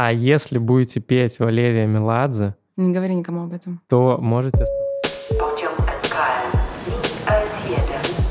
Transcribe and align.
А 0.00 0.12
если 0.12 0.58
будете 0.58 1.00
петь 1.00 1.40
Валерия 1.40 1.84
Меладзе, 1.88 2.54
Не 2.76 2.92
говори 2.92 3.16
никому 3.16 3.42
об 3.42 3.52
этом. 3.52 3.80
то 3.88 4.16
можете... 4.20 4.62
оставаться. 4.62 5.32
Pociąg 5.32 5.76
SKL 5.92 6.52
S1. 7.26 8.22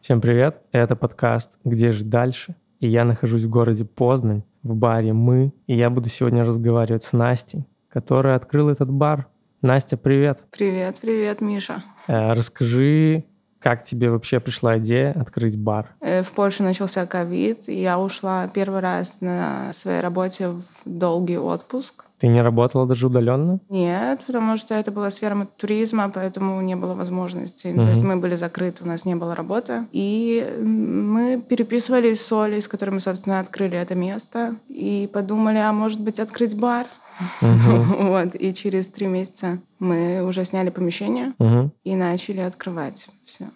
Всем 0.00 0.22
привет, 0.22 0.62
это 0.72 0.96
подкаст 0.96 1.58
«Где 1.64 1.90
жить 1.90 2.08
дальше?» 2.08 2.54
И 2.80 2.88
я 2.88 3.04
нахожусь 3.04 3.42
в 3.42 3.50
городе 3.50 3.84
Познань, 3.84 4.42
в 4.62 4.74
баре 4.74 5.12
«Мы». 5.12 5.52
И 5.66 5.76
я 5.76 5.90
буду 5.90 6.08
сегодня 6.08 6.46
разговаривать 6.46 7.02
с 7.02 7.12
Настей, 7.12 7.66
которая 7.90 8.34
открыла 8.34 8.70
этот 8.70 8.90
бар. 8.90 9.26
Настя, 9.60 9.98
привет. 9.98 10.46
Привет, 10.50 10.96
привет, 11.02 11.42
Миша. 11.42 11.82
Э, 12.06 12.32
Расскажи, 12.32 13.24
как 13.60 13.84
тебе 13.84 14.10
вообще 14.10 14.40
пришла 14.40 14.78
идея 14.78 15.12
открыть 15.12 15.58
бар? 15.58 15.88
Э, 16.00 16.22
В 16.22 16.30
Польше 16.32 16.62
начался 16.62 17.06
ковид, 17.06 17.68
и 17.68 17.80
я 17.80 17.98
ушла 17.98 18.48
первый 18.48 18.80
раз 18.80 19.20
на 19.20 19.72
своей 19.72 20.00
работе 20.00 20.48
в 20.48 20.62
долгий 20.84 21.38
отпуск. 21.38 22.04
Ты 22.18 22.26
не 22.28 22.42
работала 22.42 22.86
даже 22.86 23.06
удаленно? 23.06 23.60
Нет, 23.68 24.24
потому 24.26 24.56
что 24.56 24.74
это 24.74 24.90
была 24.90 25.10
сфера 25.10 25.46
туризма, 25.56 26.10
поэтому 26.12 26.60
не 26.60 26.74
было 26.76 26.94
возможности. 26.94 27.68
Мгм. 27.68 27.84
То 27.84 27.90
есть 27.90 28.02
мы 28.02 28.16
были 28.16 28.34
закрыты, 28.36 28.84
у 28.84 28.88
нас 28.88 29.04
не 29.04 29.14
было 29.14 29.34
работы. 29.34 29.86
И 29.92 30.56
мы 30.60 31.40
переписывались 31.40 32.20
с 32.20 32.32
Олей, 32.32 32.60
с 32.60 32.68
которой 32.68 32.90
мы, 32.90 33.00
собственно, 33.00 33.40
открыли 33.40 33.76
это 33.78 33.94
место. 33.94 34.56
И 34.68 35.08
подумали, 35.12 35.58
а 35.58 35.72
может 35.72 36.00
быть, 36.00 36.20
открыть 36.20 36.58
бар? 36.58 36.86
Вот. 37.40 38.34
И 38.34 38.54
через 38.54 38.88
три 38.88 39.06
месяца 39.06 39.58
мы 39.78 40.22
уже 40.22 40.44
сняли 40.44 40.70
помещение 40.70 41.34
Мгм. 41.38 41.72
и 41.84 41.96
начали 41.96 42.40
открывать 42.40 43.08
все. 43.24 43.46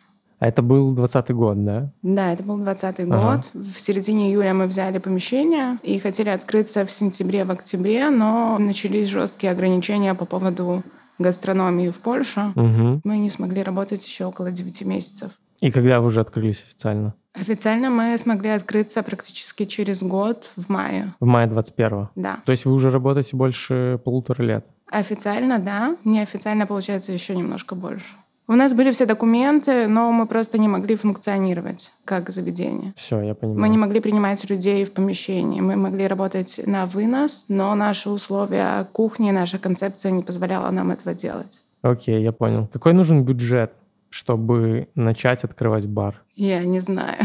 А 0.42 0.48
это 0.48 0.60
был 0.60 0.90
двадцатый 0.92 1.36
год, 1.36 1.64
да? 1.64 1.92
Да, 2.02 2.32
это 2.32 2.42
был 2.42 2.58
двадцатый 2.58 3.04
Ага. 3.04 3.36
год. 3.36 3.50
В 3.54 3.78
середине 3.78 4.28
июля 4.30 4.52
мы 4.52 4.66
взяли 4.66 4.98
помещение 4.98 5.78
и 5.84 6.00
хотели 6.00 6.30
открыться 6.30 6.84
в 6.84 6.90
сентябре, 6.90 7.44
в 7.44 7.52
октябре, 7.52 8.10
но 8.10 8.56
начались 8.58 9.06
жесткие 9.06 9.52
ограничения 9.52 10.14
по 10.14 10.24
поводу 10.24 10.82
гастрономии 11.20 11.90
в 11.90 12.00
Польше. 12.00 12.50
Мгм. 12.56 13.02
Мы 13.04 13.18
не 13.18 13.30
смогли 13.30 13.62
работать 13.62 14.04
еще 14.04 14.24
около 14.24 14.50
9 14.50 14.84
месяцев. 14.84 15.30
И 15.60 15.70
когда 15.70 16.00
вы 16.00 16.08
уже 16.08 16.20
открылись 16.20 16.64
официально? 16.66 17.14
Официально 17.34 17.88
мы 17.88 18.18
смогли 18.18 18.50
открыться 18.50 19.04
практически 19.04 19.64
через 19.64 20.02
год, 20.02 20.50
в 20.56 20.68
мае. 20.68 21.14
В 21.20 21.24
мае 21.24 21.46
21 21.46 22.08
Да. 22.16 22.38
То 22.44 22.50
есть 22.50 22.64
вы 22.64 22.72
уже 22.72 22.90
работаете 22.90 23.36
больше 23.36 24.00
полутора 24.04 24.42
лет? 24.42 24.66
Официально, 24.90 25.60
да. 25.60 25.96
Неофициально, 26.04 26.66
получается, 26.66 27.12
еще 27.12 27.36
немножко 27.36 27.76
больше. 27.76 28.06
У 28.48 28.54
нас 28.54 28.74
были 28.74 28.90
все 28.90 29.06
документы, 29.06 29.86
но 29.86 30.10
мы 30.10 30.26
просто 30.26 30.58
не 30.58 30.68
могли 30.68 30.96
функционировать 30.96 31.92
как 32.04 32.30
заведение. 32.30 32.92
Все, 32.96 33.20
я 33.20 33.34
понимаю. 33.34 33.60
Мы 33.60 33.68
не 33.68 33.78
могли 33.78 34.00
принимать 34.00 34.50
людей 34.50 34.84
в 34.84 34.92
помещении. 34.92 35.60
Мы 35.60 35.76
могли 35.76 36.06
работать 36.06 36.60
на 36.66 36.86
вынос, 36.86 37.44
но 37.48 37.74
наши 37.74 38.10
условия 38.10 38.84
кухни, 38.92 39.30
наша 39.30 39.58
концепция 39.58 40.10
не 40.10 40.22
позволяла 40.22 40.70
нам 40.70 40.90
этого 40.90 41.14
делать. 41.14 41.62
Окей, 41.82 42.22
я 42.22 42.32
понял. 42.32 42.68
Какой 42.72 42.92
нужен 42.92 43.24
бюджет, 43.24 43.72
чтобы 44.10 44.88
начать 44.94 45.44
открывать 45.44 45.86
бар? 45.86 46.20
Я 46.34 46.64
не 46.64 46.80
знаю. 46.80 47.24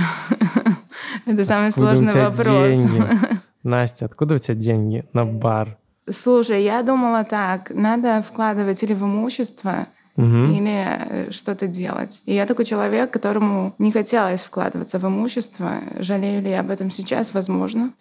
Это 1.25 1.43
самый 1.43 1.71
сложный 1.71 2.13
вопрос. 2.13 2.75
Настя, 3.63 4.05
откуда 4.05 4.35
у 4.35 4.39
тебя 4.39 4.55
деньги 4.55 5.03
на 5.13 5.25
бар? 5.25 5.77
Слушай, 6.09 6.63
я 6.63 6.83
думала 6.83 7.25
так, 7.25 7.71
надо 7.71 8.21
вкладывать 8.21 8.81
или 8.81 8.93
в 8.93 9.03
имущество, 9.03 9.87
Мгм. 10.17 10.51
или 10.51 10.85
э, 11.29 11.31
что-то 11.31 11.67
делать. 11.67 12.21
И 12.25 12.33
я 12.33 12.45
такой 12.45 12.65
человек, 12.65 13.11
которому 13.11 13.73
не 13.77 13.91
хотелось 13.91 14.43
вкладываться 14.43 14.99
в 14.99 15.05
имущество. 15.05 15.69
Жалею 15.99 16.41
ли 16.41 16.49
я 16.49 16.59
об 16.61 16.71
этом 16.71 16.91
сейчас? 16.91 17.33
Возможно. 17.33 17.91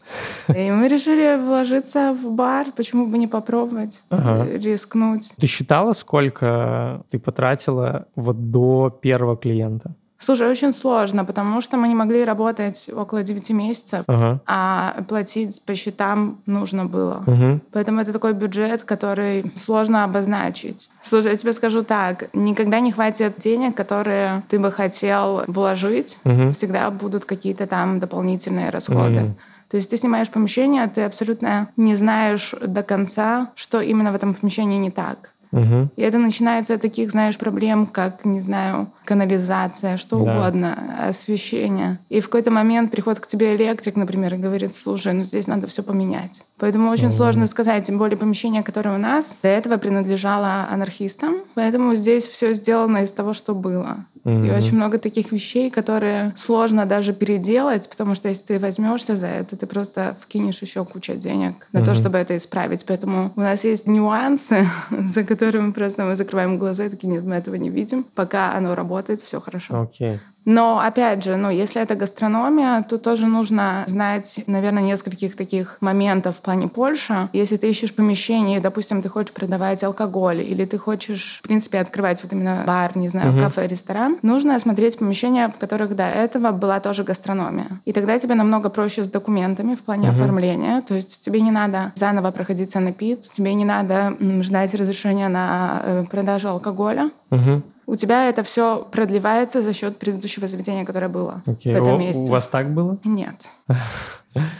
И 0.48 0.70
мы 0.70 0.88
решили 0.88 1.36
вложиться 1.40 2.12
в 2.14 2.30
бар. 2.32 2.66
Почему 2.74 3.06
бы 3.06 3.18
не 3.18 3.26
попробовать, 3.28 4.00
Ага. 4.10 4.46
э, 4.50 4.58
рискнуть? 4.58 5.30
Ты 5.38 5.46
считала, 5.46 5.92
сколько 5.92 7.04
ты 7.10 7.18
потратила 7.18 8.06
вот 8.16 8.50
до 8.50 8.90
первого 9.02 9.36
клиента? 9.36 9.94
Слушай, 10.18 10.48
очень 10.50 10.72
сложно, 10.72 11.24
потому 11.24 11.60
что 11.60 11.76
мы 11.76 11.88
не 11.88 11.94
могли 11.94 12.24
работать 12.24 12.88
около 12.94 13.22
9 13.22 13.50
месяцев, 13.50 14.04
Ага. 14.06 14.40
а 14.46 15.02
платить 15.08 15.62
по 15.66 15.74
счетам 15.74 16.38
нужно 16.46 16.86
было. 16.86 17.22
Мгм. 17.26 17.60
Поэтому 17.72 18.00
это 18.00 18.12
такой 18.12 18.32
бюджет, 18.32 18.82
который 18.82 19.52
сложно 19.56 20.04
обозначить. 20.04 20.90
Слушай, 21.02 21.32
я 21.32 21.36
тебе 21.36 21.52
скажу 21.52 21.82
так, 21.82 22.28
никогда 22.32 22.80
не 22.80 22.92
хватит 22.92 23.38
денег, 23.38 23.76
которые 23.76 24.42
ты 24.48 24.58
бы 24.58 24.72
хотел 24.72 25.42
вложить. 25.46 26.18
Мгм. 26.24 26.52
Всегда 26.52 26.90
будут 26.90 27.24
какие-то 27.26 27.66
там 27.66 28.00
дополнительные 28.00 28.70
расходы. 28.70 29.20
Мгм. 29.20 29.36
То 29.68 29.76
есть 29.76 29.90
ты 29.90 29.96
снимаешь 29.96 30.30
помещение, 30.30 30.86
ты 30.86 31.02
абсолютно 31.02 31.68
не 31.76 31.96
знаешь 31.96 32.54
до 32.64 32.82
конца, 32.84 33.50
что 33.56 33.80
именно 33.80 34.12
в 34.12 34.14
этом 34.14 34.34
помещении 34.34 34.78
не 34.78 34.90
так. 34.92 35.32
Мгм. 35.56 35.90
И 35.96 36.02
это 36.02 36.18
начинается 36.18 36.74
от 36.74 36.82
таких, 36.82 37.10
знаешь, 37.10 37.38
проблем, 37.38 37.86
как, 37.86 38.24
не 38.26 38.40
знаю, 38.40 38.88
канализация, 39.04 39.96
что 39.96 40.22
Да. 40.22 40.32
угодно, 40.36 40.76
освещение. 41.08 41.98
И 42.10 42.20
в 42.20 42.26
какой-то 42.26 42.50
момент 42.50 42.90
приходит 42.90 43.20
к 43.20 43.26
тебе 43.26 43.56
электрик, 43.56 43.96
например, 43.96 44.34
и 44.34 44.38
говорит, 44.38 44.74
слушай, 44.74 45.12
ну 45.14 45.24
здесь 45.24 45.46
надо 45.46 45.66
все 45.66 45.82
поменять. 45.82 46.42
Поэтому 46.58 46.90
очень 46.90 47.12
сложно 47.12 47.46
сказать, 47.46 47.86
тем 47.86 47.98
более 47.98 48.16
помещение, 48.16 48.62
которое 48.62 48.94
у 48.94 48.98
нас, 48.98 49.36
до 49.42 49.48
этого 49.48 49.76
принадлежало 49.76 50.66
анархистам, 50.70 51.36
поэтому 51.54 51.94
здесь 51.94 52.26
все 52.26 52.54
сделано 52.54 52.98
из 53.02 53.12
того, 53.12 53.34
что 53.34 53.54
было. 53.54 54.06
И 54.24 54.28
Мгм. 54.28 54.56
очень 54.56 54.76
много 54.76 54.98
таких 54.98 55.30
вещей, 55.32 55.70
которые 55.70 56.32
сложно 56.36 56.84
даже 56.86 57.12
переделать, 57.12 57.88
потому 57.88 58.14
что 58.14 58.28
если 58.28 58.44
ты 58.44 58.58
возьмешься 58.58 59.14
за 59.16 59.26
это, 59.26 59.56
ты 59.56 59.66
просто 59.66 60.16
вкинешь 60.20 60.62
еще 60.62 60.84
кучу 60.84 61.14
денег 61.14 61.68
на 61.72 61.80
то, 61.84 61.92
Мгм. 61.92 62.00
чтобы 62.00 62.18
это 62.18 62.34
исправить. 62.36 62.84
Поэтому 62.86 63.32
у 63.36 63.40
нас 63.40 63.62
есть 63.62 63.86
нюансы, 63.86 64.66
за 65.08 65.22
которыми 65.24 65.70
просто 65.72 66.04
мы 66.04 66.16
закрываем 66.16 66.58
глаза 66.58 66.86
и 66.86 66.88
такие, 66.88 67.06
нет, 67.08 67.24
мы 67.24 67.36
этого 67.36 67.54
не 67.56 67.70
видим. 67.70 68.04
Пока 68.14 68.54
оно 68.54 68.74
работает, 68.74 69.20
все 69.20 69.40
хорошо. 69.40 69.82
Окей. 69.82 70.18
Но, 70.46 70.78
опять 70.78 71.24
же, 71.24 71.36
ну, 71.36 71.50
если 71.50 71.82
это 71.82 71.96
гастрономия, 71.96 72.82
то 72.82 72.98
тоже 72.98 73.26
нужно 73.26 73.84
знать, 73.88 74.40
наверное, 74.46 74.82
нескольких 74.82 75.36
таких 75.36 75.76
моментов 75.80 76.36
в 76.36 76.40
плане 76.40 76.68
Польши. 76.68 77.28
Если 77.32 77.56
ты 77.56 77.68
ищешь 77.68 77.92
помещение, 77.94 78.60
допустим, 78.60 79.02
ты 79.02 79.08
хочешь 79.08 79.32
продавать 79.34 79.82
алкоголь, 79.84 80.40
или 80.40 80.64
ты 80.64 80.78
хочешь, 80.78 81.40
в 81.42 81.48
принципе, 81.48 81.80
открывать 81.80 82.22
вот 82.22 82.32
именно 82.32 82.62
бар, 82.66 82.96
не 82.96 83.08
знаю, 83.08 83.32
Мгм. 83.32 83.40
кафе, 83.40 83.66
ресторан, 83.66 84.18
нужно 84.22 84.54
осмотреть 84.54 84.96
помещения, 84.98 85.48
в 85.48 85.58
которых 85.58 85.96
до 85.96 86.04
этого 86.04 86.52
была 86.52 86.78
тоже 86.78 87.02
гастрономия. 87.02 87.66
И 87.84 87.92
тогда 87.92 88.16
тебе 88.18 88.36
намного 88.36 88.70
проще 88.70 89.02
с 89.02 89.08
документами 89.08 89.74
в 89.74 89.82
плане 89.82 90.08
Мгм. 90.10 90.16
оформления. 90.16 90.80
То 90.82 90.94
есть 90.94 91.20
тебе 91.20 91.40
не 91.40 91.50
надо 91.50 91.92
заново 91.96 92.30
проходить 92.30 92.70
санэпид, 92.70 93.28
тебе 93.30 93.52
не 93.54 93.64
надо 93.64 94.16
ждать 94.42 94.72
разрешения 94.74 95.28
на 95.28 95.82
э, 95.84 96.04
продажу 96.08 96.48
алкоголя. 96.50 97.10
Мгм. 97.30 97.64
У 97.86 97.94
тебя 97.94 98.28
это 98.28 98.42
все 98.42 98.86
продлевается 98.90 99.62
за 99.62 99.72
счет 99.72 99.98
предыдущего 99.98 100.48
заведения, 100.48 100.84
которое 100.84 101.08
было 101.08 101.42
Окей. 101.46 101.72
в 101.72 101.76
этом 101.76 102.00
месте. 102.00 102.24
У 102.24 102.32
вас 102.32 102.48
так 102.48 102.72
было? 102.72 102.98
Нет. 103.04 103.46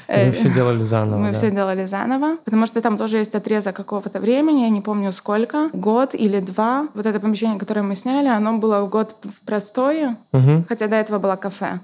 Э, 0.09 0.31
все 0.31 0.49
делали 0.49 0.83
заново, 0.85 1.19
Мы 1.19 1.27
да? 1.27 1.33
все 1.35 1.51
делали 1.51 1.85
заново, 1.85 2.39
потому 2.47 2.65
что 2.65 2.81
там 2.81 2.97
тоже 2.97 3.19
есть 3.19 3.35
отрезок 3.35 3.77
какого-то 3.77 4.21
времени, 4.21 4.61
я 4.61 4.71
не 4.71 4.81
помню 4.81 5.13
сколько, 5.13 5.69
год 5.75 6.15
или 6.15 6.41
два. 6.41 6.89
Вот 6.95 7.05
это 7.05 7.21
помещение, 7.21 7.59
которое 7.59 7.83
мы 7.83 7.95
сняли, 7.95 8.29
оно 8.29 8.57
было 8.57 8.87
год 8.87 9.17
в 9.23 9.45
простое, 9.45 10.17
хотя 10.67 10.87
до 10.87 10.97
этого 10.97 11.19
было 11.19 11.37
кафе. 11.37 11.81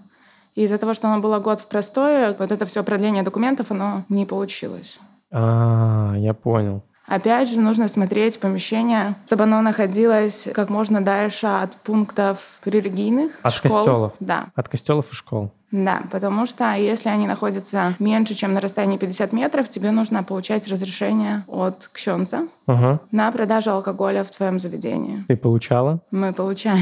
И 0.55 0.63
из-за 0.63 0.79
того, 0.79 0.95
что 0.95 1.09
оно 1.09 1.21
было 1.21 1.39
год 1.39 1.61
в 1.61 1.69
простое, 1.69 2.35
вот 2.39 2.51
это 2.51 2.65
все 2.65 2.83
продление 2.83 3.23
документов, 3.23 3.71
оно 3.71 4.05
не 4.09 4.27
получилось. 4.27 5.01
А, 5.31 6.15
я 6.17 6.35
понял. 6.35 6.83
Опять 7.13 7.51
же, 7.51 7.61
нужно 7.61 7.89
смотреть 7.89 8.41
помещение, 8.41 9.17
чтобы 9.27 9.43
оно 9.43 9.61
находилось 9.61 10.49
как 10.55 10.71
можно 10.71 11.05
дальше 11.05 11.47
от 11.47 11.77
пунктов 11.77 12.59
религийных, 12.65 13.33
От 13.43 13.53
школ. 13.53 13.71
костелов. 13.77 14.13
Да, 14.19 14.47
От 14.55 14.71
костелов 14.71 15.13
и 15.13 15.15
школ. 15.15 15.53
да, 15.71 16.05
потому 16.11 16.47
что 16.47 16.73
если 16.73 17.11
они 17.11 17.27
находятся 17.27 17.95
меньше, 17.99 18.33
чем 18.35 18.55
на 18.55 18.63
расстоянии 18.63 18.97
50 18.97 19.35
метров, 19.35 19.69
тебе 19.69 19.91
нужно 19.91 20.23
получать 20.25 20.67
разрешение 20.69 21.45
от 21.49 21.91
кщенца 21.93 22.49
Ага. 22.67 23.01
на 23.11 23.31
продажу 23.31 23.73
алкоголя 23.73 24.25
в 24.25 24.31
твоем 24.31 24.59
заведении. 24.59 25.23
Ты 25.29 25.37
получала? 25.37 26.01
Мы 26.11 26.33
получали. 26.33 26.81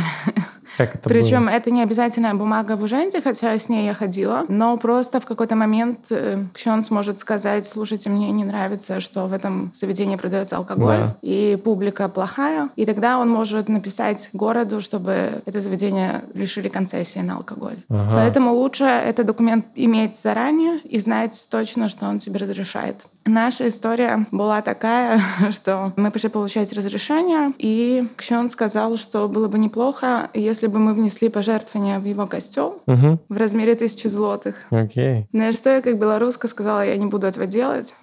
Как 0.80 0.94
это 0.94 1.08
Причем 1.10 1.44
было? 1.44 1.50
это 1.50 1.70
не 1.70 1.82
обязательная 1.82 2.32
бумага 2.32 2.74
в 2.76 2.82
Уженде, 2.82 3.20
хотя 3.20 3.58
с 3.58 3.68
ней 3.68 3.84
я 3.84 3.92
ходила, 3.94 4.46
но 4.48 4.76
просто 4.78 5.20
в 5.20 5.26
какой-то 5.26 5.54
момент 5.54 6.06
э, 6.10 6.44
кщенц 6.54 6.88
может 6.90 7.18
сказать, 7.18 7.66
слушайте, 7.66 8.08
мне 8.08 8.30
не 8.32 8.44
нравится, 8.44 9.00
что 9.00 9.26
в 9.26 9.34
этом 9.34 9.72
заведении 9.74 10.16
продается 10.16 10.56
алкоголь, 10.56 10.96
Да. 10.96 11.16
и 11.20 11.58
публика 11.62 12.08
плохая, 12.08 12.70
и 12.76 12.86
тогда 12.86 13.18
он 13.18 13.28
может 13.28 13.68
написать 13.68 14.30
городу, 14.32 14.80
чтобы 14.80 15.42
это 15.44 15.60
заведение 15.60 16.24
лишили 16.32 16.68
концессии 16.70 17.18
на 17.18 17.36
алкоголь. 17.36 17.76
Ага. 17.90 18.12
Поэтому 18.14 18.54
лучше 18.54 18.84
этот 18.84 19.26
документ 19.26 19.66
иметь 19.74 20.18
заранее 20.18 20.78
и 20.78 20.98
знать 20.98 21.46
точно, 21.50 21.90
что 21.90 22.06
он 22.06 22.18
тебе 22.20 22.38
разрешает. 22.38 23.04
Наша 23.26 23.68
история 23.68 24.26
была 24.30 24.62
такая, 24.62 25.20
что 25.50 25.92
мы 25.96 26.10
пошли 26.10 26.28
получать 26.30 26.72
разрешение, 26.72 27.52
и 27.58 28.04
Ксен 28.16 28.48
сказал, 28.50 28.96
что 28.96 29.28
было 29.28 29.46
бы 29.48 29.58
неплохо, 29.58 30.30
если 30.34 30.66
бы 30.68 30.78
мы 30.78 30.94
внесли 30.94 31.28
пожертвование 31.28 31.98
в 31.98 32.04
его 32.04 32.26
костюм 32.26 32.78
Угу. 32.86 33.18
в 33.28 33.36
размере 33.36 33.74
тысячи 33.74 34.06
злотых. 34.06 34.56
Окей. 34.70 35.26
На 35.32 35.52
что 35.52 35.70
я 35.70 35.82
как 35.82 35.98
белоруска 35.98 36.48
сказала, 36.48 36.84
я 36.84 36.96
не 36.96 37.06
буду 37.06 37.26
этого 37.26 37.46
делать. 37.46 37.94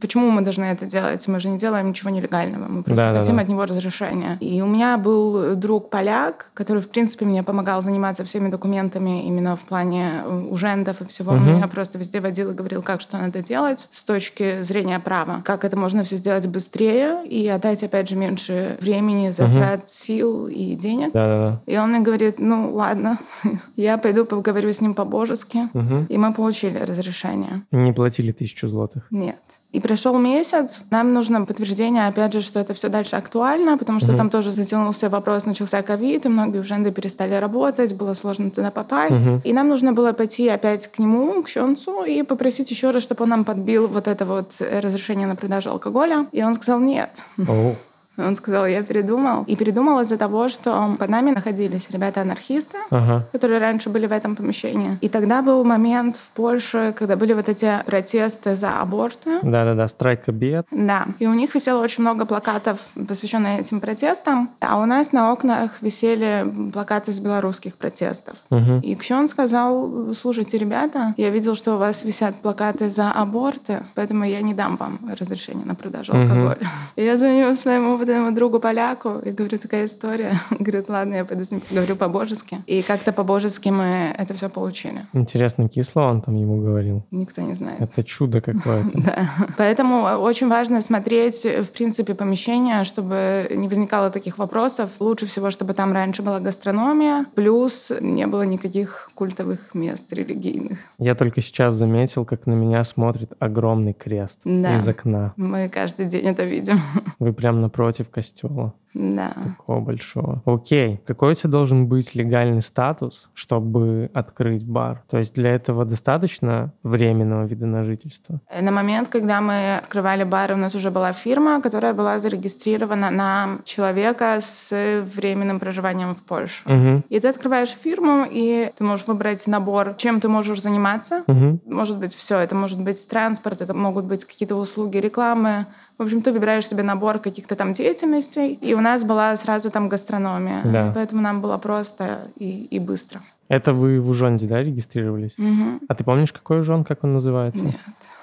Почему 0.00 0.30
мы 0.30 0.42
должны 0.42 0.64
это 0.64 0.86
делать? 0.86 1.26
Мы 1.28 1.40
же 1.40 1.48
не 1.48 1.58
делаем 1.58 1.88
ничего 1.88 2.10
нелегального. 2.10 2.66
Мы 2.68 2.82
просто 2.82 3.02
Да-да-да. 3.04 3.20
хотим 3.20 3.38
от 3.38 3.48
него 3.48 3.64
разрешения. 3.64 4.36
И 4.40 4.60
у 4.60 4.66
меня 4.66 4.98
был 4.98 5.54
друг 5.54 5.88
поляк, 5.90 6.50
который, 6.54 6.82
в 6.82 6.88
принципе, 6.88 7.24
мне 7.24 7.42
помогал 7.42 7.80
заниматься 7.80 8.24
всеми 8.24 8.48
документами 8.50 9.24
именно 9.26 9.56
в 9.56 9.62
плане 9.64 10.22
э, 10.24 10.46
ужендов 10.50 11.00
и 11.00 11.04
всего. 11.06 11.32
Мгм. 11.32 11.48
Он 11.48 11.54
меня 11.56 11.68
просто 11.68 11.98
везде 11.98 12.20
водил 12.20 12.50
и 12.50 12.54
говорил, 12.54 12.82
как 12.82 13.00
что 13.00 13.16
надо 13.18 13.40
делать 13.42 13.88
с 13.90 14.04
точки 14.04 14.62
зрения 14.64 14.98
права. 15.00 15.42
Как 15.44 15.64
это 15.64 15.78
можно 15.78 16.04
все 16.04 16.16
сделать 16.16 16.46
быстрее 16.46 17.26
и 17.26 17.46
отдать, 17.48 17.82
опять 17.82 18.08
же, 18.08 18.16
меньше 18.16 18.76
времени, 18.80 19.30
затрат, 19.30 19.88
сил 19.88 20.46
и 20.46 20.74
денег. 20.74 21.12
Да-да-да. 21.12 21.62
И 21.66 21.76
он 21.76 21.90
мне 21.90 22.00
говорит, 22.00 22.38
ну 22.38 22.74
ладно, 22.74 23.18
я 23.76 23.98
пойду 23.98 24.24
поговорю 24.24 24.72
с 24.72 24.80
ним 24.80 24.94
по-божески. 24.94 25.68
Мгм. 25.72 26.06
И 26.06 26.18
мы 26.18 26.32
получили 26.32 26.78
разрешение. 26.78 27.62
Не 27.70 27.92
платили 27.92 28.32
тысячу 28.32 28.68
злотых. 28.68 29.06
Нет. 29.10 29.40
И 29.74 29.80
прошел 29.80 30.16
месяц, 30.18 30.84
нам 30.90 31.12
нужно 31.12 31.44
подтверждение, 31.44 32.06
опять 32.06 32.32
же, 32.32 32.42
что 32.42 32.60
это 32.60 32.74
все 32.74 32.88
дальше 32.88 33.16
актуально, 33.16 33.76
потому 33.76 33.98
что 33.98 34.10
Мгм. 34.10 34.16
там 34.16 34.30
тоже 34.30 34.52
затянулся 34.52 35.08
вопрос, 35.08 35.46
начался 35.46 35.82
ковид, 35.82 36.26
и 36.26 36.28
многие 36.28 36.60
уженды 36.60 36.92
перестали 36.92 37.34
работать, 37.34 37.92
было 37.92 38.14
сложно 38.14 38.52
туда 38.52 38.70
попасть. 38.70 39.18
Мгм. 39.18 39.40
И 39.42 39.52
нам 39.52 39.68
нужно 39.68 39.92
было 39.92 40.12
пойти 40.12 40.48
опять 40.48 40.86
к 40.86 41.00
нему, 41.00 41.42
к 41.42 41.48
Щенцу, 41.48 42.04
и 42.04 42.22
попросить 42.22 42.70
еще 42.70 42.90
раз, 42.92 43.02
чтобы 43.02 43.24
он 43.24 43.30
нам 43.30 43.44
подбил 43.44 43.88
вот 43.88 44.06
это 44.06 44.24
вот 44.24 44.54
э, 44.60 44.78
разрешение 44.78 45.26
на 45.26 45.34
продажу 45.34 45.70
алкоголя. 45.70 46.26
И 46.30 46.40
он 46.44 46.54
сказал 46.54 46.78
нет. 46.78 47.10
Оу. 47.48 47.74
Он 48.16 48.36
сказал, 48.36 48.66
я 48.66 48.82
передумал. 48.82 49.44
И 49.44 49.56
передумал 49.56 50.00
из-за 50.00 50.16
того, 50.16 50.48
что 50.48 50.96
под 50.98 51.08
нами 51.10 51.30
находились 51.30 51.90
ребята-анархисты, 51.90 52.76
Ага. 52.90 53.26
которые 53.32 53.58
раньше 53.60 53.90
были 53.90 54.06
в 54.06 54.12
этом 54.12 54.36
помещении. 54.36 54.98
И 55.00 55.08
тогда 55.08 55.42
был 55.42 55.64
момент 55.64 56.16
в 56.16 56.30
Польше, 56.32 56.94
когда 56.96 57.16
были 57.16 57.32
вот 57.32 57.48
эти 57.48 57.70
протесты 57.86 58.54
за 58.56 58.80
аборты. 58.80 59.40
Да-да-да, 59.42 59.88
страйк 59.88 60.28
обед. 60.28 60.66
Да, 60.70 61.06
и 61.18 61.26
у 61.26 61.34
них 61.34 61.54
висело 61.54 61.82
очень 61.82 62.02
много 62.02 62.24
плакатов, 62.24 62.78
посвященных 63.08 63.60
этим 63.60 63.80
протестам, 63.80 64.50
а 64.60 64.78
у 64.80 64.84
нас 64.86 65.12
на 65.12 65.32
окнах 65.32 65.82
висели 65.82 66.46
плакаты 66.72 67.12
с 67.12 67.18
белорусских 67.20 67.74
протестов. 67.76 68.36
Угу. 68.50 68.80
И 68.82 68.94
Ксен 68.94 69.26
сказал, 69.28 70.12
слушайте, 70.14 70.58
ребята, 70.58 71.14
я 71.16 71.30
видел, 71.30 71.54
что 71.54 71.74
у 71.74 71.78
вас 71.78 72.04
висят 72.04 72.36
плакаты 72.36 72.90
за 72.90 73.10
аборты, 73.10 73.84
поэтому 73.94 74.24
я 74.24 74.40
не 74.40 74.54
дам 74.54 74.76
вам 74.76 74.98
разрешение 75.18 75.64
на 75.66 75.74
продажу 75.74 76.12
Мгм. 76.14 76.22
алкоголя. 76.22 76.68
И 76.96 77.04
я 77.04 77.16
звоню 77.16 77.54
своему 77.54 77.96
этому 78.08 78.32
другу 78.34 78.60
поляку 78.60 79.18
и 79.18 79.30
говорю, 79.30 79.58
такая 79.58 79.86
история. 79.86 80.34
Говорит, 80.50 80.88
ладно, 80.88 81.14
я 81.14 81.24
пойду 81.24 81.44
с 81.44 81.50
ним 81.50 81.60
поговорю 81.60 81.96
по-божески. 81.96 82.58
И 82.66 82.82
как-то 82.82 83.12
по-божески 83.12 83.68
мы 83.70 84.14
это 84.18 84.34
все 84.34 84.48
получили. 84.48 85.00
Интересно, 85.12 85.68
кисло 85.68 86.02
он 86.02 86.20
там 86.22 86.34
ему 86.36 86.60
говорил. 86.60 87.04
Никто 87.10 87.42
не 87.42 87.54
знает. 87.54 87.80
Это 87.80 88.02
чудо 88.04 88.40
какое-то. 88.40 88.90
Да. 89.04 89.28
Поэтому 89.58 90.02
очень 90.22 90.48
важно 90.48 90.80
смотреть, 90.80 91.44
в 91.44 91.70
принципе, 91.72 92.14
помещение, 92.14 92.84
чтобы 92.84 93.48
не 93.54 93.68
возникало 93.68 94.10
таких 94.10 94.38
вопросов. 94.38 94.90
Лучше 95.00 95.26
всего, 95.26 95.50
чтобы 95.50 95.74
там 95.74 95.92
раньше 95.92 96.22
была 96.22 96.40
гастрономия, 96.40 97.26
плюс 97.34 97.92
не 98.00 98.26
было 98.26 98.42
никаких 98.42 99.10
культовых 99.14 99.74
мест 99.74 100.12
религийных. 100.12 100.78
Я 100.98 101.14
только 101.14 101.40
сейчас 101.42 101.74
заметил, 101.74 102.24
как 102.24 102.46
на 102.46 102.54
меня 102.54 102.82
смотрит 102.84 103.32
огромный 103.38 103.92
крест 103.92 104.38
Да. 104.44 104.76
из 104.76 104.88
окна. 104.88 105.32
Мы 105.36 105.68
каждый 105.68 106.06
день 106.06 106.26
это 106.26 106.44
видим. 106.44 106.78
Вы 107.18 107.32
прям 107.32 107.60
напротив 107.60 107.93
костела. 108.02 108.74
Да. 108.94 109.32
Такого 109.58 109.80
большого. 109.80 110.42
Окей. 110.46 111.00
Какой 111.06 111.32
у 111.32 111.34
тебя 111.34 111.50
должен 111.50 111.88
быть 111.88 112.14
легальный 112.14 112.62
статус, 112.62 113.28
чтобы 113.34 114.10
открыть 114.14 114.64
бар? 114.64 115.02
То 115.10 115.18
есть 115.18 115.34
для 115.34 115.50
этого 115.50 115.84
достаточно 115.84 116.72
временного 116.82 117.44
вида 117.44 117.66
на 117.66 117.84
жительство? 117.84 118.40
На 118.60 118.70
момент, 118.70 119.08
когда 119.08 119.40
мы 119.40 119.76
открывали 119.76 120.24
бар, 120.24 120.52
у 120.52 120.56
нас 120.56 120.74
уже 120.74 120.90
была 120.90 121.12
фирма, 121.12 121.60
которая 121.60 121.92
была 121.92 122.18
зарегистрирована 122.18 123.10
на 123.10 123.58
человека 123.64 124.38
с 124.40 125.02
временным 125.14 125.58
проживанием 125.58 126.14
в 126.14 126.22
Польше. 126.22 126.62
Угу. 126.64 127.02
И 127.08 127.20
ты 127.20 127.28
открываешь 127.28 127.70
фирму, 127.70 128.24
и 128.30 128.70
ты 128.76 128.84
можешь 128.84 129.08
выбрать 129.08 129.46
набор, 129.46 129.94
чем 129.98 130.20
ты 130.20 130.28
можешь 130.28 130.62
заниматься. 130.62 131.24
Угу. 131.26 131.60
Может 131.66 131.98
быть, 131.98 132.14
все. 132.14 132.38
Это 132.38 132.54
может 132.54 132.80
быть 132.80 133.08
транспорт, 133.08 133.60
это 133.60 133.74
могут 133.74 134.04
быть 134.04 134.24
какие-то 134.24 134.54
услуги 134.54 134.98
рекламы. 134.98 135.66
В 135.98 136.02
общем, 136.02 136.22
ты 136.22 136.32
выбираешь 136.32 136.66
себе 136.66 136.82
набор 136.82 137.18
каких-то 137.18 137.56
там 137.56 137.72
деятельностей. 137.72 138.54
И 138.54 138.74
у 138.74 138.80
нас 138.84 139.04
была 139.04 139.36
сразу 139.36 139.70
там 139.70 139.88
гастрономия. 139.88 140.62
Да. 140.64 140.92
Поэтому 140.94 141.22
нам 141.22 141.40
было 141.40 141.58
просто 141.58 142.28
и, 142.36 142.64
и 142.64 142.78
быстро. 142.78 143.20
Это 143.48 143.72
вы 143.74 144.00
в 144.00 144.08
Ужонде, 144.08 144.46
да, 144.46 144.62
регистрировались? 144.62 145.34
Мгм. 145.36 145.80
А 145.88 145.94
ты 145.94 146.04
помнишь, 146.04 146.32
какой 146.32 146.60
Ужон, 146.60 146.84
как 146.84 147.04
он 147.04 147.12
называется? 147.14 147.62
Нет, 147.62 147.76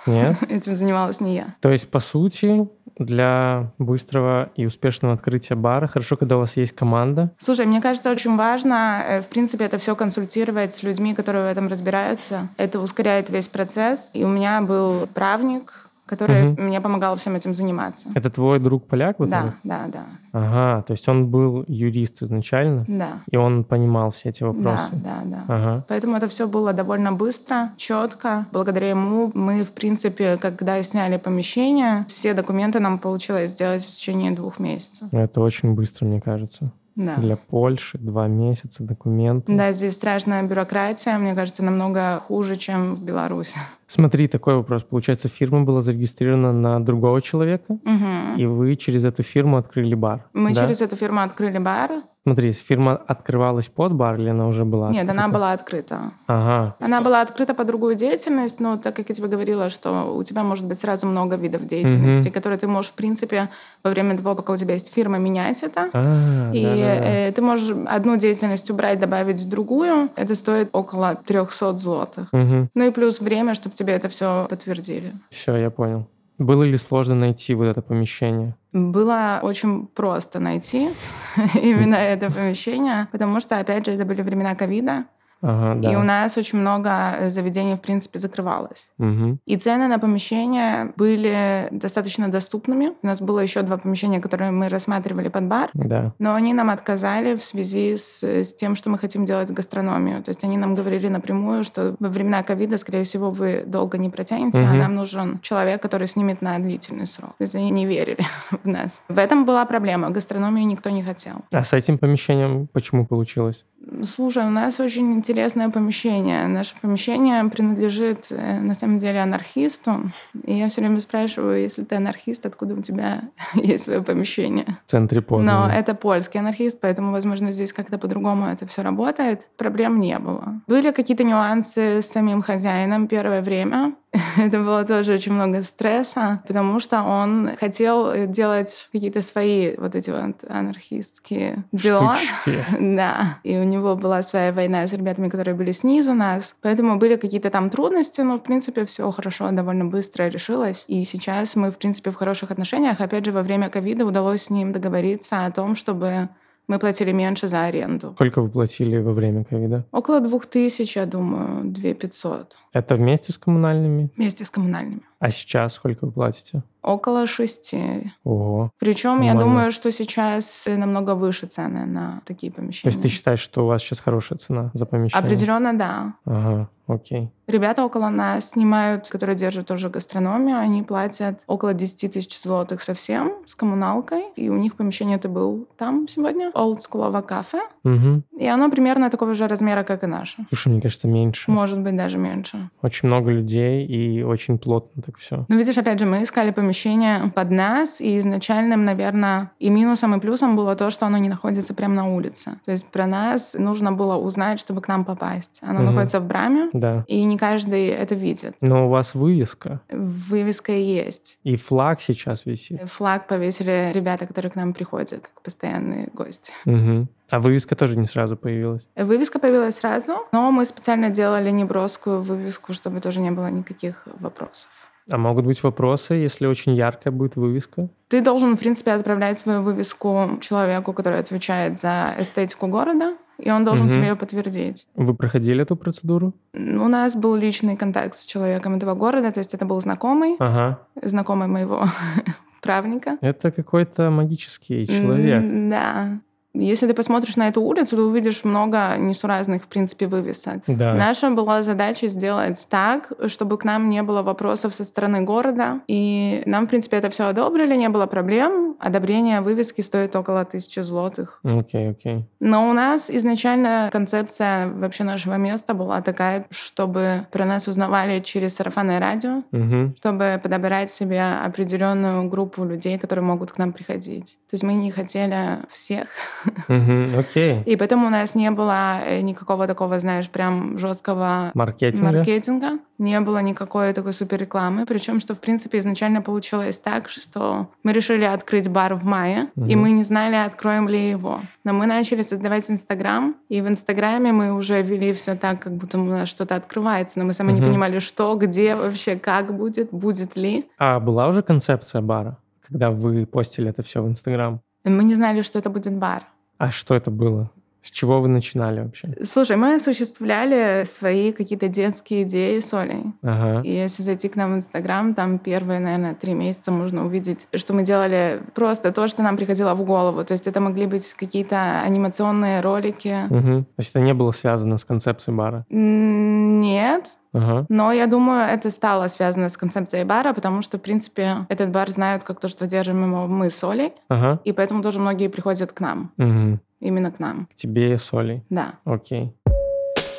Нет? 0.07 0.43
этим 0.51 0.75
занималась 0.75 1.19
не 1.19 1.35
я. 1.35 1.55
То 1.59 1.69
есть, 1.69 1.89
по 1.89 1.99
сути, 1.99 2.67
для 2.97 3.71
быстрого 3.77 4.49
и 4.55 4.65
успешного 4.65 5.13
открытия 5.13 5.55
бара 5.55 5.87
хорошо, 5.87 6.17
когда 6.17 6.37
у 6.37 6.39
вас 6.39 6.57
есть 6.57 6.73
команда. 6.73 7.31
Слушай, 7.37 7.65
мне 7.65 7.81
кажется, 7.81 8.11
очень 8.11 8.35
важно, 8.35 9.03
э, 9.07 9.21
в 9.21 9.27
принципе, 9.27 9.65
это 9.65 9.77
все 9.77 9.95
консультировать 9.95 10.73
с 10.73 10.83
людьми, 10.83 11.13
которые 11.13 11.45
в 11.45 11.51
этом 11.51 11.67
разбираются. 11.67 12.49
Это 12.57 12.79
ускоряет 12.79 13.29
весь 13.29 13.47
процесс. 13.47 14.09
И 14.13 14.23
у 14.23 14.27
меня 14.27 14.61
был 14.61 15.07
правник, 15.13 15.89
который 16.11 16.43
Мгм. 16.51 16.65
мне 16.67 16.81
помогал 16.81 17.15
всем 17.15 17.35
этим 17.35 17.55
заниматься. 17.55 18.09
Это 18.15 18.29
твой 18.29 18.59
друг 18.59 18.85
поляк? 18.87 19.15
Вот 19.19 19.29
Да, 19.29 19.39
этот? 19.39 19.53
да, 19.63 19.87
да, 19.87 20.03
Ага, 20.33 20.83
то 20.83 20.91
есть 20.91 21.07
он 21.09 21.27
был 21.27 21.63
юрист 21.67 22.21
изначально, 22.21 22.85
да, 22.87 23.19
и 23.31 23.37
он 23.37 23.63
понимал 23.63 24.11
все 24.11 24.29
эти 24.29 24.41
да, 24.41 24.47
вопросы. 24.47 24.89
да, 24.93 25.21
да. 25.25 25.43
Ага. 25.47 25.85
Поэтому 25.87 26.15
это 26.17 26.27
все 26.27 26.47
было 26.47 26.73
довольно 26.73 27.11
быстро, 27.13 27.71
четко. 27.77 28.45
Благодаря 28.51 28.89
ему 28.89 29.31
мы, 29.33 29.63
в 29.63 29.71
принципе, 29.71 30.37
когда 30.37 30.81
сняли 30.83 31.17
помещение, 31.17 32.05
все 32.07 32.33
документы 32.33 32.79
нам 32.79 32.99
получилось 32.99 33.51
сделать 33.51 33.83
в 33.85 33.89
течение 33.89 34.31
двух 34.31 34.59
месяцев. 34.59 35.07
Это 35.11 35.41
очень 35.41 35.73
быстро, 35.73 36.05
мне 36.05 36.19
кажется. 36.21 36.71
Да. 36.95 37.15
Для 37.17 37.37
Польши 37.37 37.97
два 37.97 38.27
месяца 38.27 38.83
документы. 38.83 39.55
Да, 39.55 39.71
здесь 39.71 39.93
страшная 39.93 40.43
бюрократия, 40.43 41.17
мне 41.17 41.33
кажется, 41.35 41.63
намного 41.63 42.19
хуже, 42.19 42.55
чем 42.57 42.95
в 42.95 43.01
Беларуси. 43.03 43.55
Смотри, 43.87 44.27
такой 44.27 44.55
вопрос. 44.55 44.83
Получается, 44.83 45.27
фирма 45.29 45.63
была 45.63 45.81
зарегистрирована 45.81 46.53
на 46.53 46.83
другого 46.83 47.21
человека, 47.21 47.77
Мгм. 47.83 48.37
и 48.37 48.45
вы 48.45 48.75
через 48.75 49.05
эту 49.05 49.23
фирму 49.23 49.57
открыли 49.57 49.95
бар. 49.95 50.25
Мы 50.33 50.53
да? 50.53 50.61
через 50.61 50.81
эту 50.81 50.95
фирму 50.95 51.21
открыли 51.21 51.57
бар. 51.59 52.03
Смотри, 52.23 52.47
если 52.49 52.63
фирма 52.63 52.95
открывалась 53.07 53.67
под 53.67 53.93
бар 53.93 54.19
или 54.19 54.29
она 54.29 54.45
уже 54.47 54.63
была 54.63 54.91
Нет, 54.91 55.09
она 55.09 55.23
открыта? 55.23 55.33
была 55.39 55.51
открыта. 55.53 55.99
Ага. 56.27 56.75
Она 56.79 57.01
была 57.01 57.21
открыта 57.21 57.55
под 57.55 57.65
другую 57.65 57.95
деятельность, 57.95 58.59
но 58.59 58.77
так 58.77 58.95
как 58.95 59.09
я 59.09 59.15
тебе 59.15 59.27
говорила, 59.27 59.69
что 59.69 60.13
у 60.15 60.23
тебя 60.23 60.43
может 60.43 60.65
быть 60.67 60.77
сразу 60.77 61.07
много 61.07 61.35
видов 61.35 61.65
деятельности, 61.65 62.27
Мгм. 62.27 62.31
которые 62.33 62.59
ты 62.59 62.67
можешь, 62.67 62.91
в 62.91 62.93
принципе, 62.93 63.49
во 63.83 63.89
время 63.89 64.15
того, 64.17 64.35
пока 64.35 64.53
у 64.53 64.57
тебя 64.57 64.73
есть 64.73 64.93
фирма, 64.93 65.17
менять 65.17 65.63
это. 65.63 65.89
А, 65.93 66.51
И 66.53 66.63
да-да-да. 66.63 67.09
э, 67.09 67.31
ты 67.31 67.41
можешь 67.41 67.75
одну 67.87 68.15
деятельность 68.17 68.69
убрать, 68.69 68.99
добавить 68.99 69.49
другую. 69.49 70.09
Это 70.15 70.35
стоит 70.35 70.69
около 70.73 71.15
300 71.15 71.75
злотых. 71.77 72.31
Мгм. 72.33 72.69
Ну 72.75 72.83
и 72.87 72.91
плюс 72.91 73.19
время, 73.19 73.55
чтобы 73.55 73.75
тебе 73.75 73.93
это 73.93 74.09
все 74.09 74.45
подтвердили. 74.47 75.13
Все, 75.31 75.55
я 75.55 75.71
понял. 75.71 76.05
Было 76.41 76.63
ли 76.63 76.75
сложно 76.75 77.13
найти 77.13 77.53
вот 77.53 77.65
это 77.65 77.83
помещение? 77.83 78.55
Было 78.73 79.39
очень 79.43 79.85
просто 79.85 80.39
найти 80.39 80.89
именно 81.53 81.93
это 81.93 82.31
помещение, 82.31 83.07
потому 83.11 83.39
что, 83.39 83.59
опять 83.59 83.85
же, 83.85 83.91
это 83.91 84.05
были 84.05 84.23
времена 84.23 84.55
ковида, 84.55 85.05
Ага, 85.41 85.81
да. 85.81 85.91
и 85.91 85.95
у 85.95 86.03
нас 86.03 86.37
очень 86.37 86.59
много 86.59 86.89
э, 87.19 87.29
заведений, 87.29 87.75
в 87.75 87.81
принципе, 87.81 88.19
закрывалось. 88.19 88.91
Мгм. 88.97 89.39
И 89.45 89.57
цены 89.57 89.87
на 89.87 89.99
помещения 89.99 90.93
были 90.95 91.67
достаточно 91.71 92.27
доступными. 92.29 92.93
У 93.01 93.07
нас 93.07 93.21
было 93.21 93.39
еще 93.39 93.61
два 93.63 93.77
помещения, 93.77 94.19
которые 94.19 94.51
мы 94.51 94.69
рассматривали 94.69 95.29
под 95.29 95.45
бар. 95.45 95.69
Да. 95.73 96.13
Но 96.19 96.33
они 96.35 96.53
нам 96.53 96.69
отказали 96.69 97.35
в 97.35 97.43
связи 97.43 97.97
с, 97.97 98.23
с 98.23 98.53
тем, 98.53 98.75
что 98.75 98.89
мы 98.89 98.97
хотим 98.97 99.25
делать 99.25 99.51
гастрономию. 99.51 100.21
То 100.23 100.29
есть 100.29 100.43
они 100.43 100.57
нам 100.57 100.75
говорили 100.75 101.07
напрямую, 101.07 101.63
что 101.63 101.95
во 101.99 102.09
времена 102.09 102.43
ковида, 102.43 102.77
скорее 102.77 103.03
всего, 103.03 103.31
вы 103.31 103.63
долго 103.65 103.97
не 103.97 104.09
протянете, 104.09 104.59
а 104.59 104.69
Мгм. 104.69 104.79
нам 104.79 104.95
нужен 104.95 105.39
человек, 105.41 105.81
который 105.81 106.07
снимет 106.07 106.41
на 106.41 106.59
длительный 106.59 107.07
срок. 107.07 107.31
То 107.37 107.43
есть 107.43 107.55
они 107.55 107.71
не 107.71 107.85
верили 107.85 108.19
в 108.63 108.67
нас. 108.67 109.01
В 109.09 109.17
этом 109.17 109.45
была 109.45 109.65
проблема. 109.65 110.09
Гастрономию 110.09 110.67
никто 110.67 110.89
не 110.89 111.03
хотел. 111.03 111.35
А 111.51 111.63
с 111.63 111.73
этим 111.73 111.97
помещением 111.97 112.67
почему 112.67 113.05
получилось? 113.05 113.65
Слушай, 114.03 114.45
у 114.45 114.49
нас 114.49 114.79
очень 114.79 115.13
интересное 115.13 115.69
помещение. 115.69 116.47
Наше 116.47 116.75
помещение 116.81 117.43
принадлежит, 117.45 118.27
э, 118.29 118.59
на 118.61 118.73
самом 118.73 118.99
деле, 118.99 119.21
анархисту. 119.21 120.11
И 120.45 120.57
я 120.57 120.69
все 120.69 120.81
время 120.81 120.99
спрашиваю, 120.99 121.61
если 121.61 121.83
ты 121.83 121.95
анархист, 121.95 122.45
откуда 122.45 122.75
у 122.75 122.81
тебя 122.81 123.23
есть 123.53 123.83
свое 123.83 124.01
помещение? 124.01 124.77
В 124.85 124.91
центре 124.91 125.19
Но 125.19 125.25
Познани. 125.25 125.73
это 125.75 125.93
польский 125.93 126.39
анархист, 126.39 126.79
поэтому, 126.79 127.11
возможно, 127.11 127.51
здесь 127.51 127.73
как-то 127.73 127.97
по-другому 127.97 128.47
это 128.47 128.65
все 128.65 128.81
работает. 128.81 129.47
Проблем 129.57 129.99
не 129.99 130.17
было. 130.19 130.61
Были 130.67 130.91
какие-то 130.91 131.23
нюансы 131.23 132.01
с 132.01 132.05
самим 132.07 132.41
хозяином 132.41 133.07
первое 133.07 133.41
время. 133.41 133.93
Это 134.37 134.59
было 134.59 134.83
тоже 134.83 135.13
очень 135.13 135.31
много 135.31 135.61
стресса, 135.61 136.41
потому 136.45 136.79
что 136.79 137.01
он 137.03 137.51
хотел 137.57 138.27
делать 138.27 138.89
какие-то 138.91 139.21
свои 139.21 139.75
вот 139.77 139.95
эти 139.95 140.11
вот 140.11 140.43
анархистские 140.49 141.63
дела. 141.71 142.15
Штучки. 142.15 142.65
Да. 143.01 143.39
И 143.43 143.57
у 143.57 143.63
него 143.63 143.95
была 143.95 144.21
своя 144.21 144.51
война 144.51 144.85
с 144.85 144.93
ребятами, 144.93 145.29
которые 145.29 145.55
были 145.55 145.71
снизу 145.71 146.13
нас. 146.13 146.55
Поэтому 146.61 146.97
были 146.97 147.15
какие-то 147.15 147.49
там 147.49 147.69
трудности, 147.69 148.21
но, 148.21 148.37
в 148.37 148.43
принципе, 148.43 148.85
все 148.85 149.09
хорошо, 149.11 149.49
довольно 149.51 149.85
быстро 149.85 150.27
решилось. 150.27 150.83
И 150.87 151.03
сейчас 151.05 151.55
мы, 151.55 151.71
в 151.71 151.77
принципе, 151.77 152.11
в 152.11 152.15
хороших 152.15 152.51
отношениях. 152.51 152.99
Опять 152.99 153.25
же, 153.25 153.31
во 153.31 153.43
время 153.43 153.69
ковида 153.69 154.05
удалось 154.05 154.43
с 154.43 154.49
ним 154.49 154.73
договориться 154.73 155.45
о 155.45 155.51
том, 155.51 155.75
чтобы 155.75 156.29
мы 156.71 156.79
платили 156.79 157.11
меньше 157.11 157.49
за 157.49 157.65
аренду. 157.65 158.13
Сколько 158.15 158.41
вы 158.41 158.49
платили 158.49 158.97
во 158.97 159.11
время 159.11 159.43
ковида? 159.43 159.85
Около 159.91 160.21
двух 160.21 160.45
тысяч, 160.45 160.95
я 160.95 161.05
думаю, 161.05 161.65
две 161.65 161.93
пятьсот. 161.93 162.55
Это 162.71 162.95
вместе 162.95 163.33
с 163.33 163.37
коммунальными? 163.37 164.09
Вместе 164.15 164.45
с 164.45 164.49
коммунальными. 164.49 165.01
А 165.21 165.29
сейчас 165.29 165.73
сколько 165.73 166.07
вы 166.07 166.11
платите? 166.11 166.63
Около 166.81 167.27
шести. 167.27 168.11
Ого. 168.23 168.71
Причем 168.79 169.21
я 169.21 169.35
Нормально. 169.35 169.43
думаю, 169.43 169.71
что 169.71 169.91
сейчас 169.91 170.65
намного 170.67 171.13
выше 171.13 171.45
цены 171.45 171.85
на 171.85 172.21
такие 172.25 172.51
То 172.51 172.57
помещения. 172.57 172.91
есть 172.91 173.03
ты 173.03 173.07
считаешь, 173.07 173.39
что 173.39 173.63
у 173.63 173.67
вас 173.67 173.83
сейчас 173.83 173.99
хорошая 173.99 174.39
цена 174.39 174.71
за 174.73 174.87
помещение? 174.87 175.23
Определенно, 175.23 175.77
да. 175.77 176.15
Ага, 176.25 176.69
окей. 176.87 177.29
Ребята 177.45 177.85
около 177.85 178.09
нас 178.09 178.51
снимают, 178.51 179.09
которые 179.09 179.35
держат 179.35 179.67
тоже 179.67 179.89
гастрономию, 179.89 180.57
они 180.57 180.81
платят 180.81 181.41
около 181.45 181.75
10 181.75 182.13
тысяч 182.13 182.41
злотых 182.41 182.81
совсем 182.81 183.33
с 183.45 183.53
коммуналкой. 183.53 184.23
И 184.35 184.49
у 184.49 184.57
них 184.57 184.75
помещение 184.75 185.17
это 185.17 185.29
был 185.29 185.67
там 185.77 186.07
сегодня, 186.07 186.49
олдскулово 186.55 187.21
кафе. 187.21 187.61
Угу. 187.83 188.23
И 188.39 188.47
оно 188.47 188.71
примерно 188.71 189.11
такого 189.11 189.35
же 189.35 189.47
размера, 189.47 189.83
как 189.83 190.03
и 190.03 190.07
наше. 190.07 190.45
Слушай, 190.49 190.69
мне 190.69 190.81
кажется, 190.81 191.07
меньше. 191.07 191.51
Может 191.51 191.79
быть, 191.79 191.95
даже 191.95 192.17
меньше. 192.17 192.71
Очень 192.81 193.09
много 193.09 193.29
людей 193.29 193.85
и 193.85 194.23
очень 194.23 194.57
плотно 194.57 195.03
так 195.11 195.19
все. 195.19 195.45
Ну, 195.47 195.57
видишь, 195.57 195.77
опять 195.77 195.99
же, 195.99 196.05
мы 196.05 196.23
искали 196.23 196.51
помещение 196.51 197.31
под 197.35 197.51
нас, 197.51 197.99
и 198.01 198.17
изначальным, 198.17 198.85
наверное, 198.85 199.51
и 199.59 199.69
минусом, 199.69 200.15
и 200.15 200.19
плюсом 200.19 200.55
было 200.55 200.75
то, 200.75 200.89
что 200.91 201.05
оно 201.05 201.17
не 201.17 201.29
находится 201.29 201.73
прямо 201.73 201.93
на 201.95 202.07
улице. 202.15 202.51
То 202.65 202.71
есть 202.71 202.85
про 202.85 203.07
нас 203.07 203.53
нужно 203.57 203.91
было 203.91 204.15
узнать, 204.15 204.59
чтобы 204.59 204.81
к 204.81 204.87
нам 204.87 205.05
попасть. 205.05 205.59
Оно 205.63 205.79
Мгм. 205.79 205.85
находится 205.87 206.19
в 206.19 206.25
браме, 206.27 206.69
Да. 206.73 207.03
и 207.07 207.23
не 207.23 207.37
каждый 207.37 207.87
это 207.87 208.15
видит. 208.15 208.55
Но 208.61 208.87
у 208.87 208.89
вас 208.89 209.13
вывеска, 209.15 209.81
Вывеска 209.91 210.71
есть. 210.71 211.39
и 211.43 211.55
флаг 211.55 212.01
сейчас 212.01 212.45
висит. 212.45 212.81
Флаг 212.89 213.27
повесили 213.27 213.91
ребята, 213.93 214.25
которые 214.27 214.51
к 214.51 214.55
нам 214.55 214.73
приходят, 214.73 215.21
как 215.27 215.41
постоянные 215.43 216.09
гости. 216.13 216.51
Мгм. 216.65 217.09
А 217.31 217.39
вывеска 217.39 217.75
тоже 217.75 217.97
не 217.97 218.07
сразу 218.07 218.35
появилась. 218.35 218.87
Вывеска 218.95 219.39
появилась 219.39 219.75
сразу, 219.75 220.13
но 220.33 220.51
мы 220.51 220.65
специально 220.65 221.09
делали 221.09 221.49
неброскую 221.49 222.21
вывеску, 222.21 222.73
чтобы 222.73 222.99
тоже 222.99 223.21
не 223.21 223.31
было 223.31 223.49
никаких 223.49 224.03
вопросов. 224.19 224.69
А 225.09 225.17
могут 225.17 225.45
быть 225.45 225.63
вопросы, 225.63 226.13
если 226.13 226.45
очень 226.45 226.75
яркая 226.75 227.11
будет 227.13 227.37
вывеска? 227.37 227.89
Ты 228.09 228.21
должен, 228.21 228.55
в 228.55 228.59
принципе, 228.59 228.91
отправлять 228.91 229.37
свою 229.37 229.61
вывеску 229.61 230.37
человеку, 230.41 230.93
который 230.93 231.19
отвечает 231.19 231.79
за 231.79 232.13
эстетику 232.19 232.67
города, 232.67 233.15
и 233.39 233.49
он 233.49 233.63
должен 233.65 233.87
Мгм. 233.87 233.95
тебе 233.95 234.07
ее 234.09 234.15
подтвердить. 234.17 234.85
Вы 234.95 235.15
проходили 235.15 235.63
эту 235.63 235.75
процедуру? 235.77 236.33
У 236.53 236.87
нас 236.87 237.15
был 237.15 237.35
личный 237.35 237.77
контакт 237.77 238.17
с 238.17 238.25
человеком 238.25 238.75
этого 238.75 238.93
города, 238.93 239.31
то 239.31 239.39
есть 239.39 239.53
это 239.53 239.65
был 239.65 239.79
знакомый, 239.81 240.35
Ага. 240.39 240.79
знакомый 241.01 241.47
моего 241.47 241.85
правника. 242.61 243.17
Это 243.21 243.51
какой-то 243.51 244.09
магический 244.11 244.85
человек. 244.85 245.43
Да. 245.69 246.19
Если 246.53 246.85
ты 246.87 246.93
посмотришь 246.93 247.37
на 247.37 247.47
эту 247.47 247.61
улицу, 247.61 247.95
ты 247.95 248.01
увидишь 248.01 248.43
много 248.43 248.97
несуразных, 248.97 249.63
в 249.63 249.67
принципе, 249.67 250.07
вывесок. 250.07 250.61
Да. 250.67 250.93
Наша 250.93 251.29
была 251.29 251.63
задача 251.63 252.07
сделать 252.09 252.67
так, 252.69 253.11
чтобы 253.27 253.57
к 253.57 253.63
нам 253.63 253.89
не 253.89 254.03
было 254.03 254.21
вопросов 254.21 254.75
со 254.75 254.83
стороны 254.83 255.21
города. 255.21 255.79
И 255.87 256.43
нам, 256.45 256.65
в 256.65 256.69
принципе, 256.69 256.97
это 256.97 257.09
все 257.09 257.25
одобрили, 257.27 257.75
не 257.75 257.89
было 257.89 258.05
проблем. 258.05 258.75
Одобрение 258.79 259.41
вывески 259.41 259.81
стоит 259.81 260.15
около 260.15 260.43
тысячи 260.43 260.79
злотых. 260.81 261.39
Окей, 261.43 261.91
окей. 261.91 262.25
Но 262.39 262.69
у 262.69 262.73
нас 262.73 263.09
изначально 263.09 263.89
концепция 263.91 264.67
вообще 264.67 265.03
нашего 265.03 265.35
места 265.35 265.73
была 265.73 266.01
такая, 266.01 266.47
чтобы 266.49 267.25
про 267.31 267.45
нас 267.45 267.67
узнавали 267.67 268.19
через 268.19 268.55
сарафанное 268.55 268.99
радио, 268.99 269.43
Мгм. 269.51 269.95
чтобы 269.95 270.39
подобрать 270.43 270.89
себе 270.91 271.21
определенную 271.45 272.27
группу 272.27 272.63
людей, 272.65 272.97
которые 272.97 273.23
могут 273.23 273.51
к 273.51 273.57
нам 273.57 273.71
приходить. 273.71 274.37
То 274.49 274.55
есть 274.55 274.63
мы 274.63 274.73
не 274.73 274.91
хотели 274.91 275.59
всех. 275.69 276.07
Мгм. 276.67 277.17
Окей. 277.19 277.61
И 277.65 277.75
поэтому 277.75 278.07
у 278.07 278.09
нас 278.09 278.35
не 278.35 278.49
было 278.51 279.01
э, 279.05 279.21
никакого 279.21 279.67
такого, 279.67 279.99
знаешь, 279.99 280.29
прям 280.29 280.77
жесткого 280.77 281.51
Маркетинга? 281.53 282.11
маркетинга. 282.11 282.69
Не 282.97 283.19
было 283.19 283.39
никакой 283.39 283.93
такой 283.93 284.13
супер 284.13 284.39
рекламы. 284.39 284.85
Причем, 284.85 285.19
что, 285.19 285.33
в 285.33 285.41
принципе, 285.41 285.79
изначально 285.79 286.21
получилось 286.21 286.77
так, 286.77 287.09
что 287.09 287.67
мы 287.83 287.93
решили 287.93 288.23
открыть 288.25 288.69
бар 288.69 288.93
в 288.95 289.03
мае, 289.03 289.47
и 289.55 289.75
Мгм. 289.75 289.79
мы 289.81 289.91
не 289.91 290.03
знали, 290.03 290.35
откроем 290.35 290.87
ли 290.87 291.09
его. 291.09 291.39
Но 291.63 291.73
мы 291.73 291.85
начали 291.87 292.21
создавать 292.21 292.69
Инстаграм, 292.69 293.35
и 293.49 293.61
в 293.61 293.67
Инстаграме 293.67 294.31
мы 294.31 294.53
уже 294.53 294.81
вели 294.81 295.13
все 295.13 295.35
так, 295.35 295.59
как 295.61 295.73
будто 295.73 295.99
у 295.99 296.03
нас 296.03 296.29
что-то 296.29 296.55
открывается, 296.55 297.19
но 297.19 297.25
мы 297.25 297.33
сами 297.33 297.51
не 297.53 297.59
Мгм. 297.61 297.69
понимали, 297.69 297.99
что, 297.99 298.35
где 298.35 298.75
вообще, 298.75 299.15
как 299.15 299.55
будет, 299.55 299.89
будет 299.91 300.35
ли. 300.37 300.65
А 300.77 300.99
была 300.99 301.27
уже 301.27 301.41
концепция 301.41 302.01
бара, 302.01 302.37
когда 302.67 302.91
вы 302.91 303.25
постили 303.25 303.69
это 303.69 303.81
все 303.81 304.01
в 304.03 304.07
Инстаграм? 304.07 304.61
Мы 304.83 305.03
не 305.03 305.15
знали, 305.15 305.41
что 305.41 305.59
это 305.59 305.69
будет 305.69 305.97
бар. 305.97 306.23
А 306.57 306.71
что 306.71 306.95
это 306.95 307.11
было? 307.11 307.49
С 307.81 307.89
чего 307.89 308.21
вы 308.21 308.27
начинали 308.27 308.81
вообще? 308.81 309.17
Слушай, 309.23 309.57
мы 309.57 309.75
осуществляли 309.75 310.83
свои 310.85 311.31
какие-то 311.31 311.67
детские 311.67 312.23
идеи 312.23 312.59
с 312.59 312.71
Олей. 312.75 313.05
Ага. 313.23 313.67
И 313.67 313.73
если 313.73 314.03
зайти 314.03 314.29
к 314.29 314.35
нам 314.35 314.53
в 314.53 314.57
Инстаграм, 314.57 315.15
там 315.15 315.39
первые, 315.39 315.79
наверное, 315.79 316.13
три 316.13 316.35
месяца 316.35 316.71
можно 316.71 317.03
увидеть, 317.03 317.47
что 317.55 317.73
мы 317.73 317.81
делали 317.81 318.43
просто 318.53 318.91
то, 318.91 319.07
что 319.07 319.23
нам 319.23 319.35
приходило 319.35 319.73
в 319.73 319.83
голову. 319.83 320.23
То 320.23 320.33
есть 320.33 320.45
это 320.45 320.59
могли 320.59 320.85
быть 320.85 321.11
какие-то 321.13 321.81
анимационные 321.81 322.61
ролики. 322.61 323.25
Мгм. 323.31 323.63
То 323.63 323.79
есть 323.79 323.89
это 323.89 323.99
не 323.99 324.13
было 324.13 324.29
связано 324.29 324.77
с 324.77 324.85
концепцией 324.85 325.35
бара? 325.35 325.65
Нет, 325.69 327.17
Ага. 327.33 327.65
но 327.69 327.91
я 327.93 328.07
думаю, 328.07 328.45
это 328.53 328.69
стало 328.71 329.07
связано 329.07 329.47
с 329.49 329.55
концепцией 329.57 330.03
бара, 330.03 330.33
потому 330.33 330.61
что, 330.61 330.77
в 330.77 330.81
принципе, 330.81 331.45
этот 331.49 331.69
бар 331.71 331.89
знают 331.89 332.23
как 332.23 332.39
то, 332.39 332.47
что 332.47 332.67
держим 332.67 333.05
его 333.05 333.27
мы 333.27 333.49
с 333.49 333.63
Олей, 333.63 333.93
Ага. 334.09 334.39
и 334.43 334.51
поэтому 334.51 334.81
тоже 334.83 334.99
многие 334.99 335.27
приходят 335.29 335.71
к 335.71 335.79
нам, 335.79 336.11
Мгм. 336.17 336.59
именно 336.81 337.11
к 337.11 337.19
нам. 337.19 337.47
К 337.51 337.55
тебе 337.55 337.97
с 337.97 338.13
Олей. 338.13 338.43
Да. 338.49 338.73
Окей. 338.85 339.33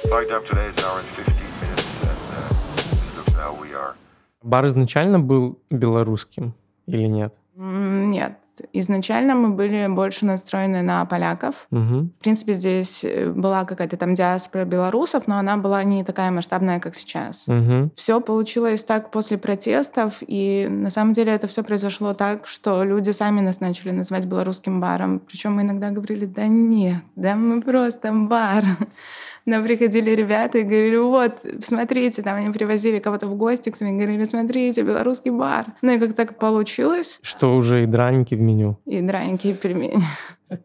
Flight 0.06 0.28
time 0.30 0.42
today 0.48 0.68
is 0.70 0.76
an 0.76 0.84
hour 0.84 1.00
and 1.00 1.06
15 1.16 1.34
minutes, 1.60 1.86
and 2.02 3.36
uh. 3.36 3.94
Бар 4.42 4.66
изначально 4.66 5.20
был 5.20 5.58
белорусским 5.70 6.54
или 6.86 7.06
нет? 7.06 7.32
Нет. 7.56 8.38
Изначально 8.72 9.34
мы 9.34 9.50
были 9.50 9.86
больше 9.88 10.26
настроены 10.26 10.82
на 10.82 11.04
поляков. 11.06 11.66
Мгм. 11.70 12.12
В 12.18 12.22
принципе, 12.22 12.52
здесь 12.52 13.02
э, 13.02 13.30
была 13.30 13.64
какая-то 13.64 13.96
там 13.96 14.14
диаспора 14.14 14.64
белорусов, 14.64 15.26
но 15.26 15.38
она 15.38 15.56
была 15.56 15.82
не 15.84 16.04
такая 16.04 16.30
масштабная, 16.30 16.78
как 16.80 16.94
сейчас. 16.94 17.44
Мгм. 17.46 17.90
Все 17.94 18.20
получилось 18.20 18.84
так 18.84 19.10
после 19.10 19.38
протестов, 19.38 20.18
и 20.26 20.66
на 20.70 20.90
самом 20.90 21.12
деле 21.12 21.32
это 21.32 21.46
все 21.46 21.62
произошло 21.62 22.14
так, 22.14 22.46
что 22.46 22.84
люди 22.84 23.10
сами 23.10 23.40
нас 23.40 23.60
начали 23.60 23.90
называть 23.90 24.26
белорусским 24.26 24.80
баром. 24.80 25.20
Причем 25.20 25.54
мы 25.54 25.62
иногда 25.62 25.90
говорили, 25.90 26.26
да 26.26 26.46
нет, 26.46 27.02
да 27.16 27.34
мы 27.34 27.62
просто 27.62 28.12
бар. 28.12 28.64
Нам 29.46 29.64
приходили 29.64 30.10
ребята 30.10 30.58
и 30.58 30.62
говорили, 30.62 30.96
вот, 30.96 31.40
смотрите, 31.64 32.22
там 32.22 32.36
они 32.38 32.50
привозили 32.52 32.98
кого-то 33.00 33.26
в 33.26 33.36
гости 33.36 33.70
к 33.70 33.76
себе, 33.76 33.90
говорили, 33.92 34.24
смотрите, 34.24 34.82
белорусский 34.82 35.30
бар. 35.30 35.66
Ну 35.82 35.92
и 35.92 35.98
как 35.98 36.14
так 36.14 36.38
получилось, 36.38 37.18
Что 37.22 37.54
уже 37.56 37.82
и 37.82 37.86
драники 37.86 38.34
в 38.34 38.40
меню. 38.40 38.78
и 38.86 39.00
драники, 39.00 39.48
и 39.48 39.54
пельмени. 39.54 39.98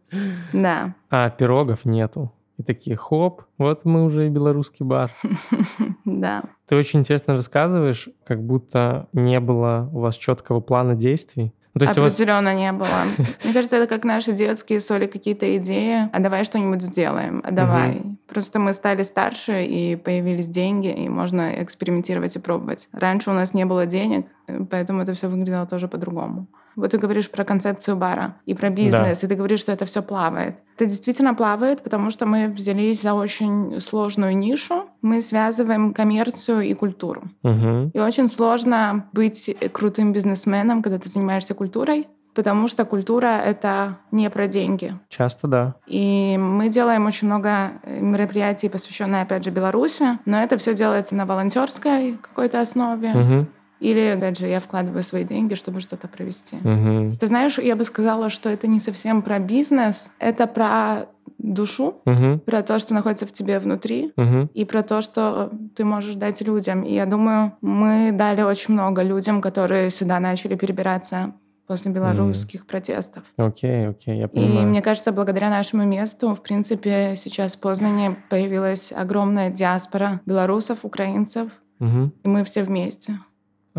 Да. 0.53 0.95
А 1.09 1.29
пирогов 1.29 1.85
нету. 1.85 2.33
И 2.57 2.63
такие, 2.63 2.97
хоп, 2.97 3.43
вот 3.57 3.85
мы 3.85 4.03
уже 4.03 4.27
и 4.27 4.29
белорусский 4.29 4.85
бар. 4.85 5.11
Да. 6.05 6.43
Ты 6.67 6.75
очень 6.75 6.99
интересно 6.99 7.35
рассказываешь, 7.35 8.09
как 8.25 8.43
будто 8.43 9.07
не 9.13 9.39
было 9.39 9.89
у 9.93 9.99
вас 9.99 10.15
четкого 10.15 10.59
плана 10.59 10.95
действий. 10.95 11.53
Ну, 11.77 11.79
то 11.79 11.85
есть 11.85 11.97
у 11.99 12.01
вас... 12.01 12.13
Определенно 12.13 12.55
не 12.55 12.71
было. 12.71 12.87
Мне 13.43 13.53
кажется, 13.53 13.77
это 13.77 13.87
как 13.87 14.03
наши 14.03 14.33
детские 14.33 14.79
соли 14.79 15.05
какие-то 15.05 15.55
идеи. 15.57 16.09
А 16.11 16.19
давай 16.19 16.43
что-нибудь 16.43 16.81
сделаем. 16.81 17.41
А 17.43 17.51
давай. 17.51 18.01
Просто 18.27 18.59
мы 18.59 18.73
стали 18.73 19.03
старше, 19.03 19.63
и 19.63 19.95
появились 19.95 20.47
деньги, 20.49 20.91
и 20.91 21.07
можно 21.07 21.63
экспериментировать 21.63 22.35
и 22.35 22.39
пробовать. 22.39 22.89
Раньше 22.91 23.29
у 23.29 23.33
нас 23.33 23.53
не 23.53 23.65
было 23.65 23.85
денег, 23.85 24.25
поэтому 24.69 25.01
это 25.01 25.13
все 25.13 25.27
выглядело 25.27 25.67
тоже 25.67 25.87
по-другому. 25.87 26.47
Вот 26.77 26.91
ты 26.91 26.99
говоришь 26.99 27.29
про 27.29 27.43
концепцию 27.43 27.97
бара 27.97 28.35
и 28.45 28.53
про 28.53 28.69
бизнес, 28.69 29.23
и 29.23 29.27
ты 29.27 29.35
говоришь, 29.35 29.59
что 29.59 29.71
это 29.71 29.85
все 29.85 30.01
плавает. 30.01 30.55
Это 30.75 30.85
действительно 30.85 31.33
плавает, 31.33 31.81
потому 31.81 32.11
что 32.11 32.27
мы 32.27 32.47
взялись 32.47 33.01
за 33.01 33.15
очень 33.15 33.81
сложную 33.81 34.37
нишу. 34.37 34.85
Мы 35.01 35.21
связываем 35.21 35.91
коммерцию 35.93 36.61
и 36.61 36.73
культуру. 36.75 37.23
Мгм. 37.41 37.89
И 37.93 37.99
очень 37.99 38.27
сложно 38.27 39.09
быть 39.11 39.55
крутым 39.73 40.13
бизнесменом, 40.13 40.83
когда 40.83 40.99
ты 40.99 41.09
занимаешься 41.09 41.55
культурой, 41.55 42.07
потому 42.35 42.67
что 42.67 42.85
культура— 42.85 43.41
это 43.45 43.97
не 44.11 44.29
про 44.29 44.45
деньги. 44.47 44.93
Часто 45.09 45.47
да. 45.47 45.75
И 45.87 46.37
мы 46.37 46.69
делаем 46.69 47.07
очень 47.07 47.27
много 47.27 47.71
э, 47.81 47.99
мероприятий, 47.99 48.69
посвященных, 48.69 49.23
опять 49.23 49.43
же, 49.43 49.49
Беларуси, 49.49 50.19
но 50.25 50.43
это 50.43 50.57
все 50.57 50.75
делается 50.75 51.15
на 51.15 51.25
волонтерской 51.25 52.19
какой-то 52.21 52.61
основе. 52.61 53.09
Мгм. 53.09 53.47
Или, 53.79 53.99
опять 54.17 54.39
же, 54.39 54.47
я 54.47 54.59
вкладываю 54.59 55.03
свои 55.03 55.23
деньги, 55.23 55.53
чтобы 55.55 55.79
что-то 55.81 56.07
провести. 56.07 56.57
Мгм. 56.61 57.15
Ты 57.17 57.27
знаешь, 57.27 57.59
я 57.59 57.75
бы 57.75 57.83
сказала, 57.83 58.29
что 58.29 58.49
это 58.49 58.67
не 58.67 58.79
совсем 58.79 59.21
про 59.21 59.39
бизнес, 59.39 60.07
это 60.19 60.47
про 60.47 61.07
душу, 61.37 62.01
Мгм. 62.05 62.39
про 62.39 62.63
то, 62.63 62.79
что 62.79 62.93
находится 62.93 63.25
в 63.25 63.31
тебе 63.31 63.59
внутри, 63.59 64.11
Мгм. 64.17 64.49
и 64.53 64.65
про 64.65 64.81
то, 64.81 65.01
что 65.01 65.51
ты 65.75 65.85
можешь 65.85 66.15
дать 66.15 66.41
людям. 66.41 66.81
И 66.83 66.93
я 66.93 67.05
думаю, 67.05 67.53
мы 67.61 68.11
дали 68.11 68.41
очень 68.41 68.73
много 68.73 69.03
людям, 69.03 69.41
которые 69.41 69.89
сюда 69.91 70.19
начали 70.19 70.55
перебираться 70.55 71.33
после 71.67 71.91
белорусских 71.91 72.65
протестов. 72.65 73.23
Окей, 73.35 73.89
окей, 73.89 74.17
я 74.19 74.25
И 74.25 74.29
понимаю. 74.29 74.67
мне 74.69 74.81
кажется, 74.81 75.11
благодаря 75.11 75.49
нашему 75.49 75.83
месту, 75.83 76.33
в 76.33 76.41
принципе, 76.41 77.13
сейчас 77.17 77.55
в 77.55 77.59
Познане 77.59 78.15
появилась 78.29 78.91
огромная 78.95 79.49
диаспора 79.51 80.21
белорусов, 80.25 80.79
украинцев, 80.85 81.51
Мгм. 81.79 82.13
и 82.23 82.27
мы 82.27 82.43
все 82.45 82.63
вместе. 82.63 83.19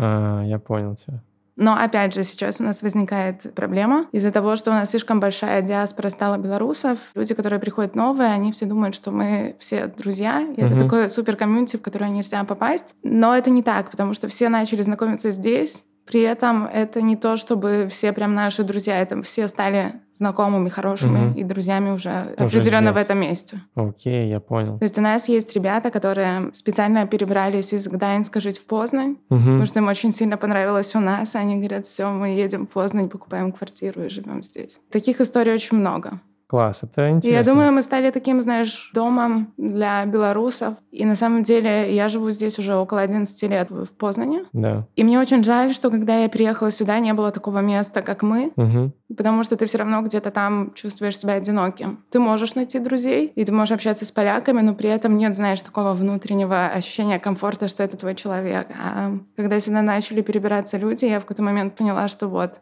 А, 0.01 0.41
я 0.43 0.59
понял 0.59 0.95
тебя. 0.95 1.21
Но 1.57 1.75
опять 1.75 2.13
же, 2.13 2.23
сейчас 2.23 2.61
у 2.61 2.63
нас 2.63 2.81
возникает 2.81 3.53
проблема 3.53 4.05
из-за 4.13 4.31
того, 4.31 4.55
что 4.55 4.71
у 4.71 4.73
нас 4.73 4.91
слишком 4.91 5.19
большая 5.19 5.61
диаспора 5.61 6.07
стала 6.07 6.37
белорусов. 6.37 7.11
Люди, 7.15 7.33
которые 7.33 7.59
приходят 7.59 7.95
новые, 7.95 8.31
они 8.31 8.53
все 8.53 8.65
думают, 8.65 8.95
что 8.95 9.11
мы 9.11 9.57
все 9.59 9.87
друзья. 9.87 10.41
И 10.55 10.61
это 10.61 10.75
Мгм. 10.75 10.79
такое 10.79 11.07
супер 11.09 11.35
комьюнити, 11.35 11.75
в 11.75 11.81
которое 11.81 12.11
нельзя 12.11 12.41
попасть. 12.45 12.95
Но 13.03 13.35
это 13.35 13.49
не 13.49 13.61
так, 13.61 13.91
потому 13.91 14.13
что 14.13 14.29
все 14.29 14.47
начали 14.47 14.81
знакомиться 14.81 15.31
здесь. 15.31 15.83
При 16.05 16.21
этом 16.21 16.65
это 16.65 17.01
не 17.01 17.17
то, 17.17 17.35
чтобы 17.35 17.87
все 17.89 18.13
прям 18.13 18.33
наши 18.33 18.63
друзья. 18.63 18.99
Это 19.01 19.21
все 19.21 19.49
стали 19.49 19.95
знакомыми, 20.19 20.69
хорошими 20.69 21.17
Мгм. 21.19 21.33
и 21.39 21.43
друзьями 21.43 21.89
уже, 21.89 22.09
Уже 22.37 22.45
определенно 22.45 22.91
в 22.91 22.95
здесь. 22.95 23.05
этом 23.05 23.17
месте. 23.19 23.57
Окей, 23.75 24.29
я 24.29 24.39
понял. 24.39 24.77
То 24.77 24.83
есть 24.85 24.97
у 24.97 25.01
нас 25.01 25.27
есть 25.29 25.55
ребята, 25.55 25.89
которые 25.89 26.51
специально 26.53 27.07
перебрались 27.07 27.73
из 27.73 27.87
Гданьска 27.87 28.39
жить 28.39 28.59
в 28.59 28.65
Познань, 28.65 29.15
Мгм. 29.29 29.39
Потому 29.45 29.65
что 29.65 29.79
им 29.79 29.87
очень 29.87 30.11
сильно 30.11 30.37
понравилось 30.37 30.95
у 30.95 30.99
нас. 30.99 31.35
Они 31.35 31.57
говорят, 31.57 31.85
все, 31.85 32.11
мы 32.11 32.27
едем 32.29 32.67
в 32.67 32.71
Познань, 32.73 33.09
покупаем 33.09 33.51
квартиру 33.51 34.03
и 34.03 34.09
живем 34.09 34.43
здесь. 34.43 34.79
Таких 34.91 35.19
историй 35.21 35.53
очень 35.53 35.77
много. 35.77 36.19
Класс, 36.49 36.79
это 36.81 37.07
И 37.07 37.11
интересно. 37.11 37.37
я 37.37 37.43
думаю, 37.43 37.71
мы 37.71 37.83
стали 37.83 38.09
таким, 38.09 38.41
знаешь, 38.41 38.89
домом 38.95 39.53
для 39.57 40.03
белорусов. 40.05 40.73
И 40.89 41.05
на 41.05 41.15
самом 41.15 41.43
деле 41.43 41.93
я 41.93 42.07
живу 42.07 42.31
здесь 42.31 42.57
уже 42.57 42.73
около 42.75 43.01
11 43.01 43.43
лет 43.43 43.69
в 43.69 43.93
Познане. 43.93 44.45
Да. 44.51 44.87
И 44.95 45.03
мне 45.03 45.19
очень 45.19 45.43
жаль, 45.43 45.75
что 45.75 45.91
когда 45.91 46.17
я 46.23 46.27
приехала 46.27 46.71
сюда, 46.71 46.97
не 46.97 47.13
было 47.13 47.29
такого 47.31 47.59
места, 47.59 48.01
как 48.01 48.23
мы, 48.23 48.51
Мгм. 48.55 48.93
потому 49.15 49.43
что 49.43 49.57
ты 49.57 49.67
все 49.67 49.77
равно 49.77 50.01
где-то 50.01 50.31
там 50.31 50.73
чувствуешь 50.73 51.19
себя 51.19 51.33
одиноким. 51.33 52.03
Ты 52.09 52.19
можешь 52.19 52.55
найти 52.55 52.79
друзей, 52.79 53.31
и 53.35 53.45
ты 53.45 53.51
можешь 53.51 53.71
общаться 53.73 54.03
с 54.05 54.11
поляками, 54.11 54.61
но 54.61 54.73
при 54.73 54.89
этом 54.89 55.17
нет, 55.17 55.35
знаешь, 55.35 55.61
такого 55.61 55.93
внутреннего 55.93 56.65
ощущения 56.65 57.19
комфорта, 57.19 57.67
что 57.67 57.83
это 57.83 57.95
твой 57.95 58.15
человек. 58.15 58.67
А 58.83 59.11
когда 59.35 59.59
сюда 59.59 59.83
начали 59.83 60.21
перебираться 60.21 60.77
люди, 60.79 61.05
я 61.05 61.19
в 61.19 61.25
какой-то 61.25 61.43
момент 61.43 61.75
поняла, 61.75 62.07
что 62.07 62.27
вот, 62.27 62.55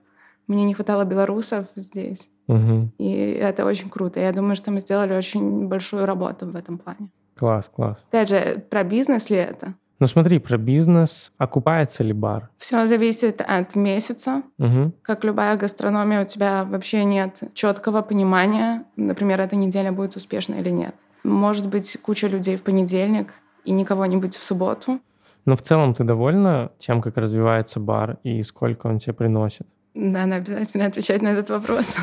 мне 0.48 0.66
не 0.66 0.74
хватало 0.74 1.04
белорусов 1.06 1.68
здесь. 1.75 2.30
Мгм. 2.48 2.92
И 2.98 3.12
это 3.12 3.66
очень 3.66 3.89
круто. 3.89 4.20
Я 4.20 4.32
думаю, 4.32 4.56
что 4.56 4.72
мы 4.72 4.80
сделали 4.80 5.13
очень 5.13 5.68
большую 5.68 6.06
работу 6.06 6.50
в 6.50 6.56
этом 6.56 6.77
плане. 6.77 7.10
Класс, 7.38 7.70
класс. 7.74 8.04
Опять 8.10 8.30
же, 8.30 8.66
про 8.70 8.84
бизнес 8.84 9.30
ли 9.30 9.38
это? 9.38 9.74
Ну 10.00 10.08
смотри, 10.08 10.39
про 10.39 10.58
бизнес. 10.58 11.32
Окупается 11.38 12.04
ли 12.04 12.13
бар? 12.13 12.50
Все 12.58 12.88
зависит 12.88 13.42
от 13.42 13.75
месяца. 13.75 14.44
Мгм. 14.58 14.94
Как 15.01 15.24
любая 15.24 15.58
гастрономия, 15.58 16.22
у 16.24 16.25
тебя 16.25 16.66
вообще 16.66 17.04
нет 17.04 17.42
четкого 17.54 18.01
понимания, 18.01 18.86
например, 18.96 19.42
эта 19.42 19.56
неделя 19.56 19.92
будет 19.92 20.16
успешна 20.16 20.56
или 20.56 20.70
нет. 20.70 20.96
Может 21.24 21.68
быть 21.68 21.98
куча 22.01 22.27
людей 22.27 22.56
в 22.56 22.63
понедельник 22.63 23.34
и 23.66 23.72
никого 23.72 24.06
не 24.06 24.18
быть 24.18 24.36
в 24.36 24.44
субботу. 24.44 25.00
Но 25.46 25.56
в 25.56 25.62
целом 25.62 25.94
ты 25.94 26.04
довольна 26.04 26.72
тем, 26.77 27.01
как 27.01 27.18
развивается 27.18 27.80
бар 27.80 28.18
и 28.24 28.44
сколько 28.44 28.88
он 28.88 29.00
тебе 29.00 29.13
приносит? 29.13 29.68
Надо 30.00 30.36
обязательно 30.36 30.86
отвечать 30.86 31.24
на 31.24 31.30
этот 31.30 31.50
вопрос. 31.50 31.96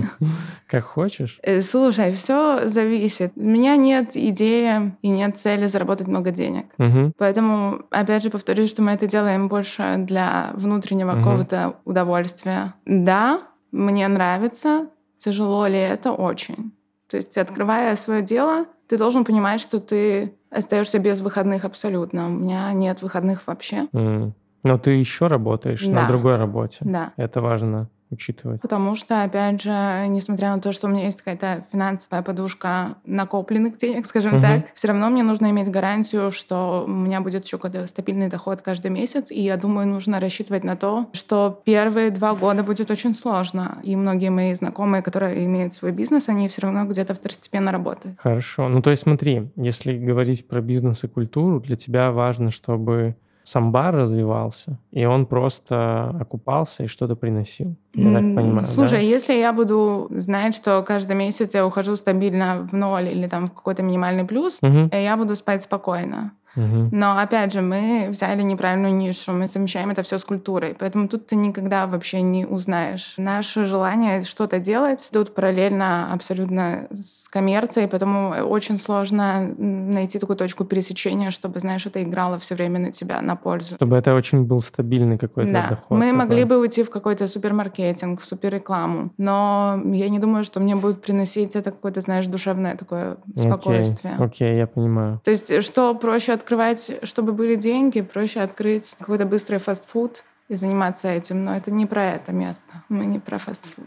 Как 0.66 0.84
хочешь? 0.84 1.38
Э, 1.42 1.62
Слушай, 1.62 2.12
все 2.12 2.66
зависит. 2.68 3.32
У 3.36 3.42
меня 3.42 3.76
нет 3.76 4.16
идеи 4.16 4.92
и 5.00 5.08
нет 5.08 5.38
цели 5.38 5.66
заработать 5.66 6.06
много 6.08 6.30
денег. 6.30 6.66
Мгм. 6.76 7.14
Поэтому, 7.16 7.82
опять 7.90 8.22
же, 8.22 8.28
повторюсь, 8.30 8.68
что 8.68 8.82
мы 8.82 8.92
это 8.92 9.06
делаем 9.06 9.48
больше 9.48 9.96
для 9.98 10.50
внутреннего 10.54 11.12
Мгм. 11.12 11.22
какого-то 11.22 11.74
удовольствия. 11.86 12.74
Да, 12.84 13.40
мне 13.70 14.06
нравится. 14.08 14.88
Тяжело 15.16 15.66
ли 15.66 15.78
это? 15.78 16.12
Очень. 16.12 16.72
То 17.08 17.16
есть, 17.16 17.38
открывая 17.38 17.96
свое 17.96 18.20
дело, 18.22 18.66
ты 18.88 18.98
должен 18.98 19.24
понимать, 19.24 19.60
что 19.60 19.80
ты 19.80 20.34
остаешься 20.50 20.98
без 20.98 21.20
выходных 21.22 21.64
абсолютно. 21.64 22.26
У 22.26 22.30
меня 22.30 22.72
нет 22.74 23.00
выходных 23.00 23.46
вообще. 23.46 23.86
М. 23.94 24.34
Но 24.62 24.78
ты 24.78 24.92
еще 24.92 25.26
работаешь 25.26 25.86
на 25.86 26.02
Да. 26.02 26.08
другой 26.08 26.36
работе. 26.36 26.78
Да. 26.80 27.12
Это 27.16 27.40
важно 27.40 27.88
учитывать. 28.10 28.60
Потому 28.60 28.94
что, 28.94 29.22
опять 29.22 29.62
же, 29.62 30.04
несмотря 30.08 30.54
на 30.54 30.60
то, 30.60 30.70
что 30.72 30.86
у 30.86 30.90
меня 30.90 31.06
есть 31.06 31.22
какая-то 31.22 31.64
финансовая 31.72 32.22
подушка 32.22 32.96
накопленных 33.06 33.78
денег, 33.78 34.04
скажем 34.04 34.32
Мгм. 34.32 34.42
так, 34.42 34.74
все 34.74 34.88
равно 34.88 35.08
мне 35.08 35.22
нужно 35.22 35.50
иметь 35.50 35.70
гарантию, 35.70 36.30
что 36.30 36.84
у 36.86 36.90
меня 36.90 37.22
будет 37.22 37.44
еще 37.44 37.56
какой-то 37.56 37.86
стабильный 37.86 38.28
доход 38.28 38.60
каждый 38.60 38.90
месяц. 38.90 39.30
И 39.30 39.40
я 39.40 39.56
думаю, 39.56 39.88
нужно 39.88 40.20
рассчитывать 40.20 40.62
на 40.62 40.76
то, 40.76 41.06
что 41.14 41.62
первые 41.64 42.10
два 42.10 42.34
года 42.34 42.62
будет 42.62 42.90
очень 42.90 43.14
сложно. 43.14 43.78
И 43.82 43.96
многие 43.96 44.28
мои 44.28 44.52
знакомые, 44.52 45.02
которые 45.02 45.46
имеют 45.46 45.72
свой 45.72 45.92
бизнес, 45.92 46.28
они 46.28 46.48
все 46.48 46.60
равно 46.62 46.84
где-то 46.84 47.14
второстепенно 47.14 47.72
работают. 47.72 48.16
Хорошо. 48.18 48.68
Ну, 48.68 48.82
то 48.82 48.90
есть 48.90 49.02
смотри, 49.04 49.50
если 49.56 49.96
говорить 49.96 50.46
про 50.46 50.60
бизнес 50.60 51.02
и 51.04 51.08
культуру, 51.08 51.60
для 51.60 51.76
тебя 51.76 52.12
важно, 52.12 52.50
чтобы 52.50 53.16
сам 53.44 53.72
бар 53.72 53.94
развивался, 53.94 54.78
и 54.90 55.04
он 55.04 55.26
просто 55.26 56.14
окупался 56.20 56.84
и 56.84 56.86
что-то 56.86 57.16
приносил. 57.16 57.76
Я 57.94 58.12
так 58.12 58.22
понимаю, 58.34 58.66
Слушай, 58.66 58.98
да? 58.98 59.04
если 59.04 59.34
я 59.34 59.52
буду 59.52 60.08
знать, 60.10 60.54
что 60.54 60.82
каждый 60.82 61.16
месяц 61.16 61.54
я 61.54 61.66
ухожу 61.66 61.96
стабильно 61.96 62.68
в 62.70 62.74
ноль 62.74 63.08
или 63.08 63.26
там 63.26 63.48
в 63.48 63.52
какой-то 63.52 63.82
минимальный 63.82 64.24
плюс, 64.24 64.58
э, 64.62 65.02
я 65.02 65.16
буду 65.16 65.34
спать 65.34 65.62
спокойно. 65.62 66.32
Но 66.56 67.18
опять 67.18 67.52
же, 67.52 67.60
мы 67.62 68.06
взяли 68.10 68.42
неправильную 68.42 68.94
нишу, 68.94 69.32
мы 69.32 69.46
совмещаем 69.46 69.90
это 69.90 70.02
все 70.02 70.18
с 70.18 70.24
культурой, 70.24 70.76
поэтому 70.78 71.08
тут 71.08 71.26
ты 71.26 71.36
никогда 71.36 71.86
вообще 71.86 72.20
не 72.22 72.44
узнаешь. 72.46 73.14
Наше 73.16 73.64
желание 73.66 74.22
что-то 74.22 74.58
делать 74.58 75.08
тут 75.12 75.34
параллельно 75.34 76.12
абсолютно 76.12 76.86
с 76.90 77.28
коммерцией, 77.28 77.88
поэтому 77.88 78.30
очень 78.46 78.78
сложно 78.78 79.46
найти 79.56 80.18
такую 80.18 80.36
точку 80.36 80.64
пересечения, 80.64 81.30
чтобы, 81.30 81.60
знаешь, 81.60 81.86
это 81.86 82.02
играло 82.02 82.38
все 82.38 82.54
время 82.54 82.78
на 82.80 82.92
тебя, 82.92 83.20
на 83.20 83.36
пользу. 83.36 83.76
Чтобы 83.76 83.96
это 83.96 84.14
очень 84.14 84.42
был 84.44 84.60
стабильный 84.60 85.18
какой-то 85.18 85.52
Да, 85.52 85.68
доход. 85.70 85.90
мы 85.98 86.06
такой. 86.06 86.12
могли 86.12 86.44
бы 86.44 86.58
уйти 86.58 86.82
в 86.82 86.90
какой-то 86.90 87.26
супермаркетинг, 87.26 88.20
в 88.20 88.26
суперрекламу, 88.26 89.10
но 89.18 89.80
я 89.86 90.08
не 90.08 90.18
думаю, 90.18 90.44
что 90.44 90.60
мне 90.60 90.76
будет 90.76 91.00
приносить 91.02 91.56
это 91.56 91.70
какое-то, 91.70 92.00
знаешь, 92.00 92.26
душевное 92.26 92.76
такое 92.76 93.16
спокойствие. 93.36 94.14
Окей, 94.14 94.26
окей, 94.26 94.56
я 94.58 94.66
понимаю. 94.66 95.20
То 95.24 95.30
есть, 95.30 95.62
что 95.62 95.94
проще 95.94 96.32
открывать, 96.42 96.98
чтобы 97.04 97.32
были 97.32 97.54
деньги, 97.54 98.00
проще 98.00 98.40
открыть 98.40 98.94
какой-то 98.98 99.24
быстрый 99.26 99.58
фастфуд 99.58 100.24
и 100.48 100.56
заниматься 100.56 101.08
этим. 101.08 101.44
Но 101.44 101.54
это 101.56 101.70
не 101.70 101.86
про 101.86 102.04
это 102.16 102.32
место. 102.32 102.64
Мы 102.88 103.06
не 103.06 103.20
про 103.20 103.38
фастфуд. 103.38 103.86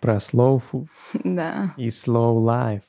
Про 0.00 0.16
slow 0.16 0.60
food 0.60 0.86
Да. 1.24 1.70
и 1.76 1.88
slow 1.88 2.34
life. 2.44 2.82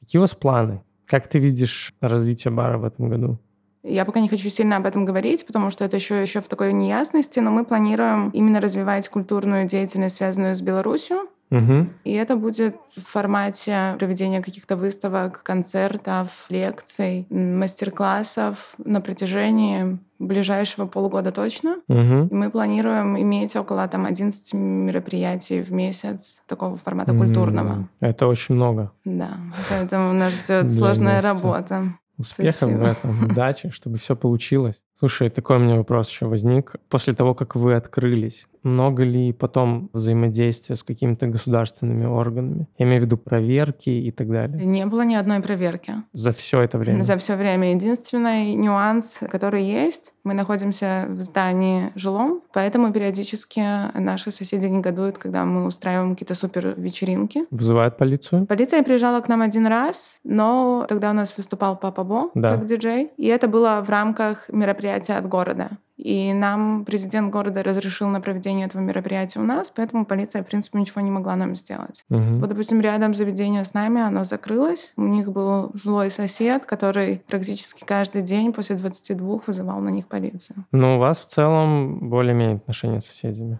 Какие 0.00 0.18
у 0.18 0.22
вас 0.22 0.34
планы? 0.34 0.82
Как 1.06 1.28
ты 1.28 1.38
видишь 1.38 1.92
развитие 2.00 2.52
бара 2.52 2.78
в 2.78 2.84
этом 2.84 3.08
году? 3.08 3.38
Я 3.82 4.04
пока 4.04 4.20
не 4.20 4.28
хочу 4.28 4.48
сильно 4.50 4.76
об 4.76 4.86
этом 4.86 5.04
говорить, 5.04 5.46
потому 5.46 5.70
что 5.70 5.84
это 5.84 5.96
еще, 5.96 6.20
еще 6.20 6.40
в 6.40 6.48
такой 6.48 6.72
неясности, 6.72 7.38
но 7.38 7.50
мы 7.52 7.64
планируем 7.64 8.30
именно 8.30 8.60
развивать 8.60 9.08
культурную 9.08 9.66
деятельность, 9.68 10.16
связанную 10.16 10.56
с 10.56 10.62
Беларусью. 10.62 11.28
Мгм. 11.50 11.92
И 12.04 12.12
это 12.12 12.36
будет 12.36 12.76
в 12.88 13.02
формате 13.02 13.94
проведения 13.98 14.42
каких-то 14.42 14.76
выставок, 14.76 15.42
концертов, 15.42 16.46
лекций, 16.48 17.26
мастер-классов 17.30 18.74
на 18.78 19.00
протяжении 19.00 19.98
ближайшего 20.18 20.86
полугода 20.86 21.30
точно. 21.30 21.76
Мгм. 21.88 22.28
И 22.28 22.34
мы 22.34 22.50
планируем 22.50 23.20
иметь 23.20 23.54
около 23.56 23.86
там 23.88 24.06
11 24.06 24.54
мероприятий 24.54 25.60
в 25.60 25.72
месяц 25.72 26.42
такого 26.46 26.76
формата 26.76 27.12
культурного. 27.14 27.88
Это 28.00 28.26
очень 28.26 28.54
много. 28.54 28.92
Да, 29.04 29.30
поэтому 29.68 30.12
нас 30.12 30.34
ждет 30.44 30.70
сложная 30.70 31.16
месяца. 31.22 31.28
работа. 31.28 31.82
Успехов 32.18 32.54
Спасибо. 32.56 32.78
в 32.78 32.82
этом, 32.84 33.24
удачи, 33.30 33.70
чтобы 33.70 33.98
все 33.98 34.16
получилось. 34.16 34.82
Слушай, 34.98 35.28
такой 35.28 35.56
у 35.56 35.60
меня 35.60 35.76
вопрос 35.76 36.08
еще 36.10 36.24
возник. 36.26 36.72
После 36.88 37.12
того, 37.14 37.34
как 37.34 37.54
вы 37.54 37.74
открылись, 37.74 38.46
много 38.62 39.04
ли 39.04 39.32
потом 39.32 39.90
взаимодействия 39.92 40.74
с 40.74 40.82
какими-то 40.82 41.26
государственными 41.26 42.06
органами? 42.06 42.66
Я 42.78 42.86
имею 42.86 43.02
в 43.02 43.04
виду 43.04 43.18
проверки 43.18 43.90
и 43.90 44.10
так 44.10 44.28
далее. 44.30 44.64
Не 44.64 44.86
было 44.86 45.02
ни 45.02 45.14
одной 45.14 45.40
проверки. 45.40 45.92
За 46.14 46.32
все 46.32 46.62
это 46.62 46.78
время? 46.78 47.02
За 47.02 47.18
все 47.18 47.36
время. 47.36 47.72
Единственный 47.74 48.54
нюанс, 48.54 49.20
который 49.30 49.64
есть, 49.64 50.14
мы 50.24 50.32
находимся 50.32 51.04
в 51.10 51.20
здании 51.20 51.92
жилом, 51.94 52.40
поэтому 52.54 52.90
периодически 52.90 53.62
наши 53.94 54.30
соседи 54.30 54.66
негодуют, 54.66 55.18
когда 55.18 55.44
мы 55.44 55.66
устраиваем 55.66 56.14
какие-то 56.14 56.34
супер 56.34 56.74
вечеринки. 56.76 57.44
Вызывают 57.50 57.98
полицию? 57.98 58.46
Полиция 58.46 58.82
приезжала 58.82 59.20
к 59.20 59.28
нам 59.28 59.42
один 59.42 59.66
раз, 59.66 60.16
но 60.24 60.86
тогда 60.88 61.10
у 61.10 61.14
нас 61.14 61.36
выступал 61.36 61.76
Папа 61.76 62.02
Бо 62.02 62.30
Да. 62.34 62.52
как 62.56 62.64
диджей, 62.64 63.10
и 63.18 63.26
это 63.26 63.46
было 63.46 63.82
в 63.86 63.90
рамках 63.90 64.48
мероприятия 64.48 64.85
от 64.88 65.28
города. 65.28 65.70
И 65.96 66.32
нам 66.34 66.84
президент 66.84 67.32
города 67.32 67.62
разрешил 67.62 68.08
на 68.08 68.20
проведение 68.20 68.66
этого 68.66 68.82
мероприятия 68.82 69.40
у 69.40 69.44
нас, 69.44 69.70
поэтому 69.70 70.04
полиция, 70.04 70.42
в 70.42 70.46
принципе, 70.46 70.78
ничего 70.78 71.00
не 71.00 71.10
могла 71.10 71.36
нам 71.36 71.56
сделать. 71.56 72.04
Мгм. 72.10 72.38
Вот, 72.38 72.50
допустим, 72.50 72.80
рядом 72.80 73.14
заведение 73.14 73.64
с 73.64 73.72
нами, 73.72 74.00
оно 74.02 74.24
закрылось. 74.24 74.92
У 74.96 75.04
них 75.04 75.32
был 75.32 75.70
злой 75.74 76.10
сосед, 76.10 76.66
который 76.66 77.22
практически 77.26 77.84
каждый 77.84 78.22
день 78.22 78.52
после 78.52 78.76
22 78.76 79.40
вызывал 79.46 79.80
на 79.80 79.88
них 79.88 80.06
полицию. 80.06 80.66
Но 80.70 80.96
у 80.96 80.98
вас 80.98 81.18
в 81.20 81.26
целом 81.26 82.10
более-менее 82.10 82.56
отношения 82.56 83.00
с 83.00 83.06
соседями. 83.06 83.58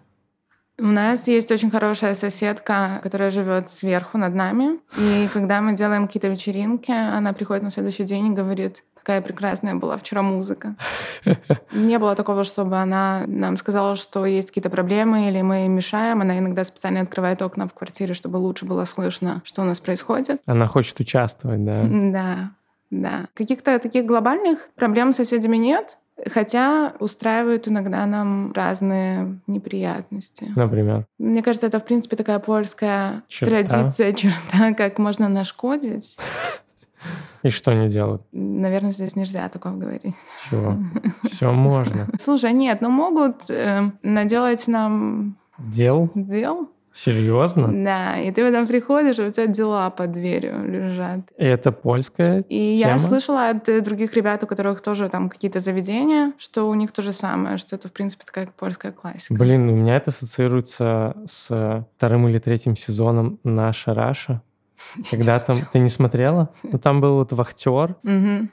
У 0.79 0.85
нас 0.85 1.27
есть 1.27 1.51
очень 1.51 1.71
хорошая 1.71 2.13
соседка, 2.13 2.99
которая 3.01 3.31
живет 3.31 3.67
сверху 3.67 4.19
над 4.19 4.35
нами. 4.35 4.79
И 4.99 5.27
когда 5.33 5.59
мы 5.59 5.73
делаем 5.73 6.05
какие-то 6.05 6.27
вечеринки, 6.27 6.91
она 6.91 7.33
приходит 7.33 7.63
на 7.63 7.71
следующий 7.71 8.03
день 8.03 8.27
и 8.27 8.35
говорит, 8.35 8.83
какая 9.07 9.21
прекрасная 9.21 9.75
была 9.75 9.95
вчера 9.95 10.21
музыка. 10.21 10.75
Не 11.71 11.97
было 11.97 12.13
такого, 12.13 12.43
чтобы 12.43 12.75
она 12.75 13.23
нам 13.25 13.55
сказала, 13.55 13.95
что 13.95 14.25
есть 14.25 14.49
какие-то 14.49 14.69
проблемы 14.69 15.29
или 15.29 15.41
мы 15.41 15.69
мешаем. 15.69 16.19
Она 16.19 16.37
иногда 16.37 16.65
специально 16.65 16.99
открывает 16.99 17.41
окна 17.41 17.69
в 17.69 17.73
квартире, 17.73 18.13
чтобы 18.13 18.35
лучше 18.35 18.65
было 18.65 18.83
слышно, 18.83 19.41
что 19.45 19.61
у 19.61 19.65
нас 19.65 19.79
происходит. 19.79 20.41
Она 20.45 20.67
хочет 20.67 20.99
участвовать, 20.99 21.63
да. 21.63 21.83
Да, 21.87 22.51
да. 22.91 23.27
Каких-то 23.33 23.79
таких 23.79 24.05
глобальных 24.05 24.67
проблем 24.75 25.13
с 25.13 25.17
соседями 25.17 25.55
нет. 25.55 25.97
Хотя 26.29 26.93
устраивают 26.99 27.69
иногда 27.69 28.05
нам 28.07 28.51
разные 28.51 29.39
неприятности. 29.47 30.51
Например. 30.55 31.05
Мне 31.17 31.41
кажется, 31.43 31.67
это, 31.67 31.79
в 31.79 31.85
принципе, 31.85 32.17
такая 32.17 32.39
польская 32.39 33.23
Черта. 33.29 33.63
традиция, 33.63 34.11
черта, 34.11 34.73
как 34.73 34.97
можно 34.97 35.29
нашкодить. 35.29 36.17
И 37.47 37.49
что 37.49 37.71
они 37.71 37.87
делают? 37.87 38.23
Наверное, 38.33 38.91
здесь 38.91 39.15
нельзя 39.15 39.47
такого 39.47 39.77
говорить. 39.77 40.13
Чего? 40.49 40.77
Все 41.23 41.53
можно. 41.53 42.07
Слушай, 42.19 42.51
нет, 42.51 42.81
ну 42.81 42.89
могут 42.89 43.49
э, 43.49 43.89
наделать 44.03 44.67
нам 44.67 45.37
Дел? 45.57 46.11
дел. 46.13 46.69
Серьезно? 46.91 47.69
Да, 47.71 48.19
и 48.19 48.31
ты 48.31 48.43
потом 48.43 48.67
приходишь, 48.67 49.19
и 49.19 49.21
у 49.21 49.31
тебя 49.31 49.47
дела 49.47 49.89
под 49.91 50.11
дверью 50.11 50.67
лежат. 50.67 51.19
И 51.37 51.45
это 51.45 51.71
польская 51.71 52.43
И 52.49 52.75
тема? 52.75 52.91
я 52.93 52.99
слышала 52.99 53.49
от 53.49 53.69
э, 53.69 53.79
других 53.79 54.13
ребят, 54.15 54.43
у 54.43 54.47
которых 54.47 54.81
тоже 54.81 55.07
там 55.07 55.29
какие-то 55.29 55.61
заведения, 55.61 56.33
что 56.37 56.67
у 56.67 56.73
них 56.73 56.91
то 56.91 57.01
же 57.01 57.13
самое, 57.13 57.55
что 57.57 57.77
это, 57.77 57.87
в 57.87 57.93
принципе, 57.93 58.25
такая 58.25 58.49
польская 58.57 58.91
классика. 58.91 59.35
Блин, 59.35 59.69
у 59.69 59.73
меня 59.73 59.95
это 59.95 60.09
ассоциируется 60.09 61.15
с 61.27 61.85
вторым 61.95 62.27
или 62.27 62.39
третьим 62.39 62.75
сезоном 62.75 63.39
«Наша 63.45 63.93
Раша». 63.93 64.41
Когда 65.11 65.39
там... 65.39 65.57
Ты 65.71 65.79
не 65.79 65.89
смотрела? 65.89 66.49
Ну, 66.63 66.77
там 66.77 67.01
был 67.01 67.15
вот 67.15 67.31
вахтер, 67.31 67.95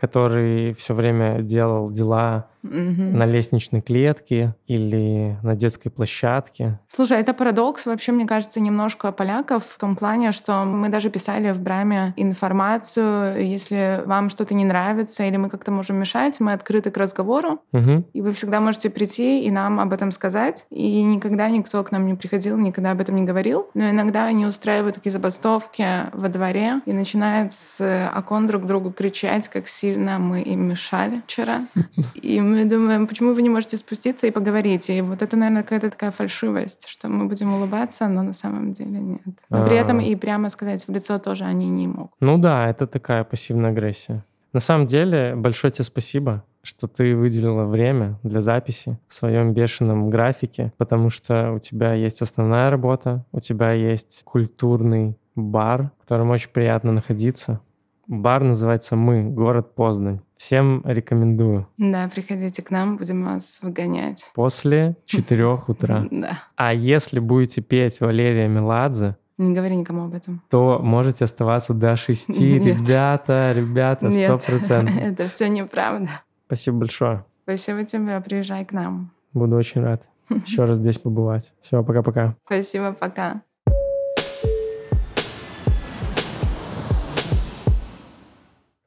который 0.01 0.75
все 0.75 0.95
время 0.95 1.43
делал 1.43 1.91
дела 1.91 2.49
мгм. 2.65 3.17
на 3.17 3.27
лестничной 3.27 3.81
клетке 3.81 4.55
или 4.67 5.37
на 5.43 5.55
детской 5.55 5.91
площадке. 5.91 6.81
Слушай, 6.89 7.21
это 7.21 7.35
парадокс 7.35 7.87
вообще, 7.87 8.13
мне 8.13 8.27
кажется, 8.27 8.61
немножко 8.61 9.13
поляков 9.13 9.65
в 9.65 9.79
том 9.79 9.95
плане, 9.97 10.33
что 10.33 10.65
мы 10.65 10.89
даже 10.89 11.11
писали 11.11 11.53
в 11.53 11.61
Браме 11.61 12.13
информацию, 12.17 13.47
если 13.47 14.03
вам 14.07 14.29
что-то 14.31 14.55
не 14.55 14.65
нравится 14.65 15.25
или 15.25 15.37
мы 15.37 15.49
как-то 15.51 15.71
можем 15.71 15.97
мешать, 15.97 16.41
мы 16.41 16.53
открыты 16.53 16.91
к 16.91 16.97
разговору, 16.97 17.61
Мгм. 17.73 18.05
и 18.13 18.21
вы 18.21 18.33
всегда 18.33 18.61
можете 18.61 18.91
прийти 18.91 19.45
и 19.45 19.51
нам 19.51 19.81
об 19.81 19.93
этом 19.93 20.13
сказать. 20.13 20.67
И 20.71 21.03
никогда 21.03 21.49
никто 21.51 21.83
к 21.85 21.93
нам 21.93 22.07
не 22.07 22.15
приходил, 22.15 22.57
никогда 22.59 22.93
об 22.93 23.01
этом 23.01 23.17
не 23.17 23.25
говорил. 23.25 23.69
Но 23.75 23.91
иногда 23.91 24.25
они 24.27 24.47
устраивают 24.47 24.95
такие 24.97 25.11
забастовки 25.13 25.87
во 26.13 26.29
дворе 26.29 26.81
и 26.87 26.93
начинают 26.93 27.53
с 27.53 28.11
окон 28.17 28.47
друг 28.47 28.65
другу 28.65 28.91
кричать, 28.93 29.49
как 29.49 29.69
сильно 29.69 30.19
мы 30.19 30.41
им 30.43 30.69
мешали 30.69 31.23
вчера. 31.27 31.61
И 32.15 32.41
мы 32.41 32.54
думаем, 32.65 33.07
почему 33.07 33.35
вы 33.35 33.43
не 33.43 33.49
можете 33.49 33.77
спуститься 33.77 34.27
и 34.27 34.31
поговорить? 34.31 34.89
И 34.91 35.01
вот 35.03 35.23
это, 35.23 35.37
наверное, 35.37 35.63
какая-то 35.63 35.91
такая 35.91 36.11
фальшивость, 36.11 36.89
что 36.89 37.09
мы 37.09 37.27
будем 37.27 37.53
улыбаться, 37.55 38.09
но 38.09 38.23
на 38.23 38.33
самом 38.33 38.73
деле 38.73 38.99
нет. 39.01 39.21
Но 39.51 39.67
при 39.67 39.77
этом 39.77 39.99
А. 39.99 40.03
и 40.03 40.15
прямо 40.17 40.49
сказать 40.49 40.87
в 40.87 40.93
лицо 40.93 41.19
тоже 41.19 41.45
они 41.45 41.69
не 41.69 41.89
могут. 41.89 42.13
Ну 42.21 42.39
да, 42.39 42.71
это 42.71 42.87
такая 42.87 43.25
пассивная 43.25 43.71
агрессия. 43.71 44.25
На 44.53 44.61
самом 44.61 44.87
деле, 44.87 45.35
большое 45.35 45.73
тебе 45.73 45.85
спасибо, 45.85 46.45
что 46.63 46.87
ты 46.87 47.17
выделила 47.17 47.65
время 47.65 48.19
для 48.23 48.41
записи 48.41 48.99
в 49.09 49.15
своем 49.15 49.53
бешеном 49.53 50.11
графике, 50.11 50.73
потому 50.77 51.11
что 51.11 51.53
у 51.53 51.59
тебя 51.59 51.95
есть 51.95 52.23
основная 52.23 52.71
работа, 52.71 53.25
у 53.33 53.41
тебя 53.41 53.73
есть 53.73 54.23
культурный 54.25 55.17
бар, 55.35 55.91
в 55.99 56.03
котором 56.03 56.31
очень 56.31 56.51
приятно 56.51 56.93
находиться. 56.93 57.61
Бар 58.07 58.45
называется 58.45 58.97
«Мы», 58.97 59.25
город 59.25 59.75
Познань. 59.75 60.21
Всем 60.37 60.83
рекомендую. 60.85 61.67
Да, 61.79 62.09
приходите 62.13 62.63
к 62.63 62.71
нам, 62.71 62.97
будем 62.97 63.25
вас 63.25 63.59
выгонять. 63.63 64.25
После 64.35 64.97
четырех 65.07 65.69
утра. 65.69 66.05
Да. 66.11 66.39
А 66.57 66.75
если 66.75 67.19
будете 67.21 67.61
петь 67.63 68.01
Валерия 68.01 68.49
Меладзе, 68.49 69.17
Не 69.39 69.55
говори 69.55 69.77
никому 69.77 70.05
об 70.05 70.15
этом. 70.15 70.43
то 70.51 70.79
можете 70.83 71.25
оставаться 71.25 71.73
до 71.75 71.97
шести. 71.97 72.59
Ребята, 72.59 73.53
ребята, 73.57 74.11
сто 74.11 74.39
процентов. 74.39 74.97
это 75.01 75.29
все 75.29 75.49
неправда. 75.49 76.09
Спасибо 76.47 76.79
большое. 76.79 77.25
Спасибо 77.45 77.85
тебе, 77.85 78.21
приезжай 78.21 78.65
к 78.65 78.73
нам. 78.73 79.11
Буду 79.33 79.57
очень 79.57 79.83
рад 79.83 80.03
еще 80.29 80.65
раз 80.65 80.79
здесь 80.79 80.99
побывать. 80.99 81.53
Все, 81.61 81.83
пока-пока. 81.83 82.37
Спасибо, 82.47 82.93
пока. 82.93 83.43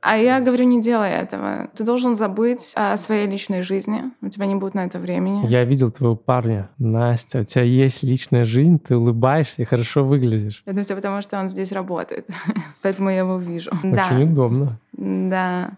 А 0.09 0.15
я 0.17 0.39
говорю, 0.39 0.63
не 0.63 0.81
делай 0.81 1.11
этого. 1.11 1.67
Ты 1.75 1.83
должен 1.83 2.15
забыть 2.15 2.71
о 2.75 2.95
своей 2.95 3.27
личной 3.27 3.61
жизни. 3.61 4.03
У 4.21 4.29
тебя 4.29 4.45
не 4.45 4.55
будет 4.55 4.73
на 4.73 4.85
это 4.85 4.99
времени. 4.99 5.45
Я 5.47 5.65
видел 5.65 5.91
твоего 5.91 6.15
парня. 6.15 6.69
Настя, 6.77 7.41
у 7.41 7.43
тебя 7.43 7.63
есть 7.63 8.03
личная 8.03 8.45
жизнь, 8.45 8.79
ты 8.79 8.95
улыбаешься 8.95 9.61
и 9.61 9.65
хорошо 9.65 10.05
выглядишь. 10.05 10.63
Это 10.65 10.83
все 10.83 10.95
потому, 10.95 11.21
что 11.21 11.37
он 11.39 11.49
здесь 11.49 11.73
работает. 11.73 12.25
Поэтому 12.81 13.09
я 13.09 13.19
его 13.19 13.37
вижу. 13.37 13.71
Да, 13.83 14.05
Очень 14.09 14.31
удобно. 14.31 14.79
да. 14.93 15.71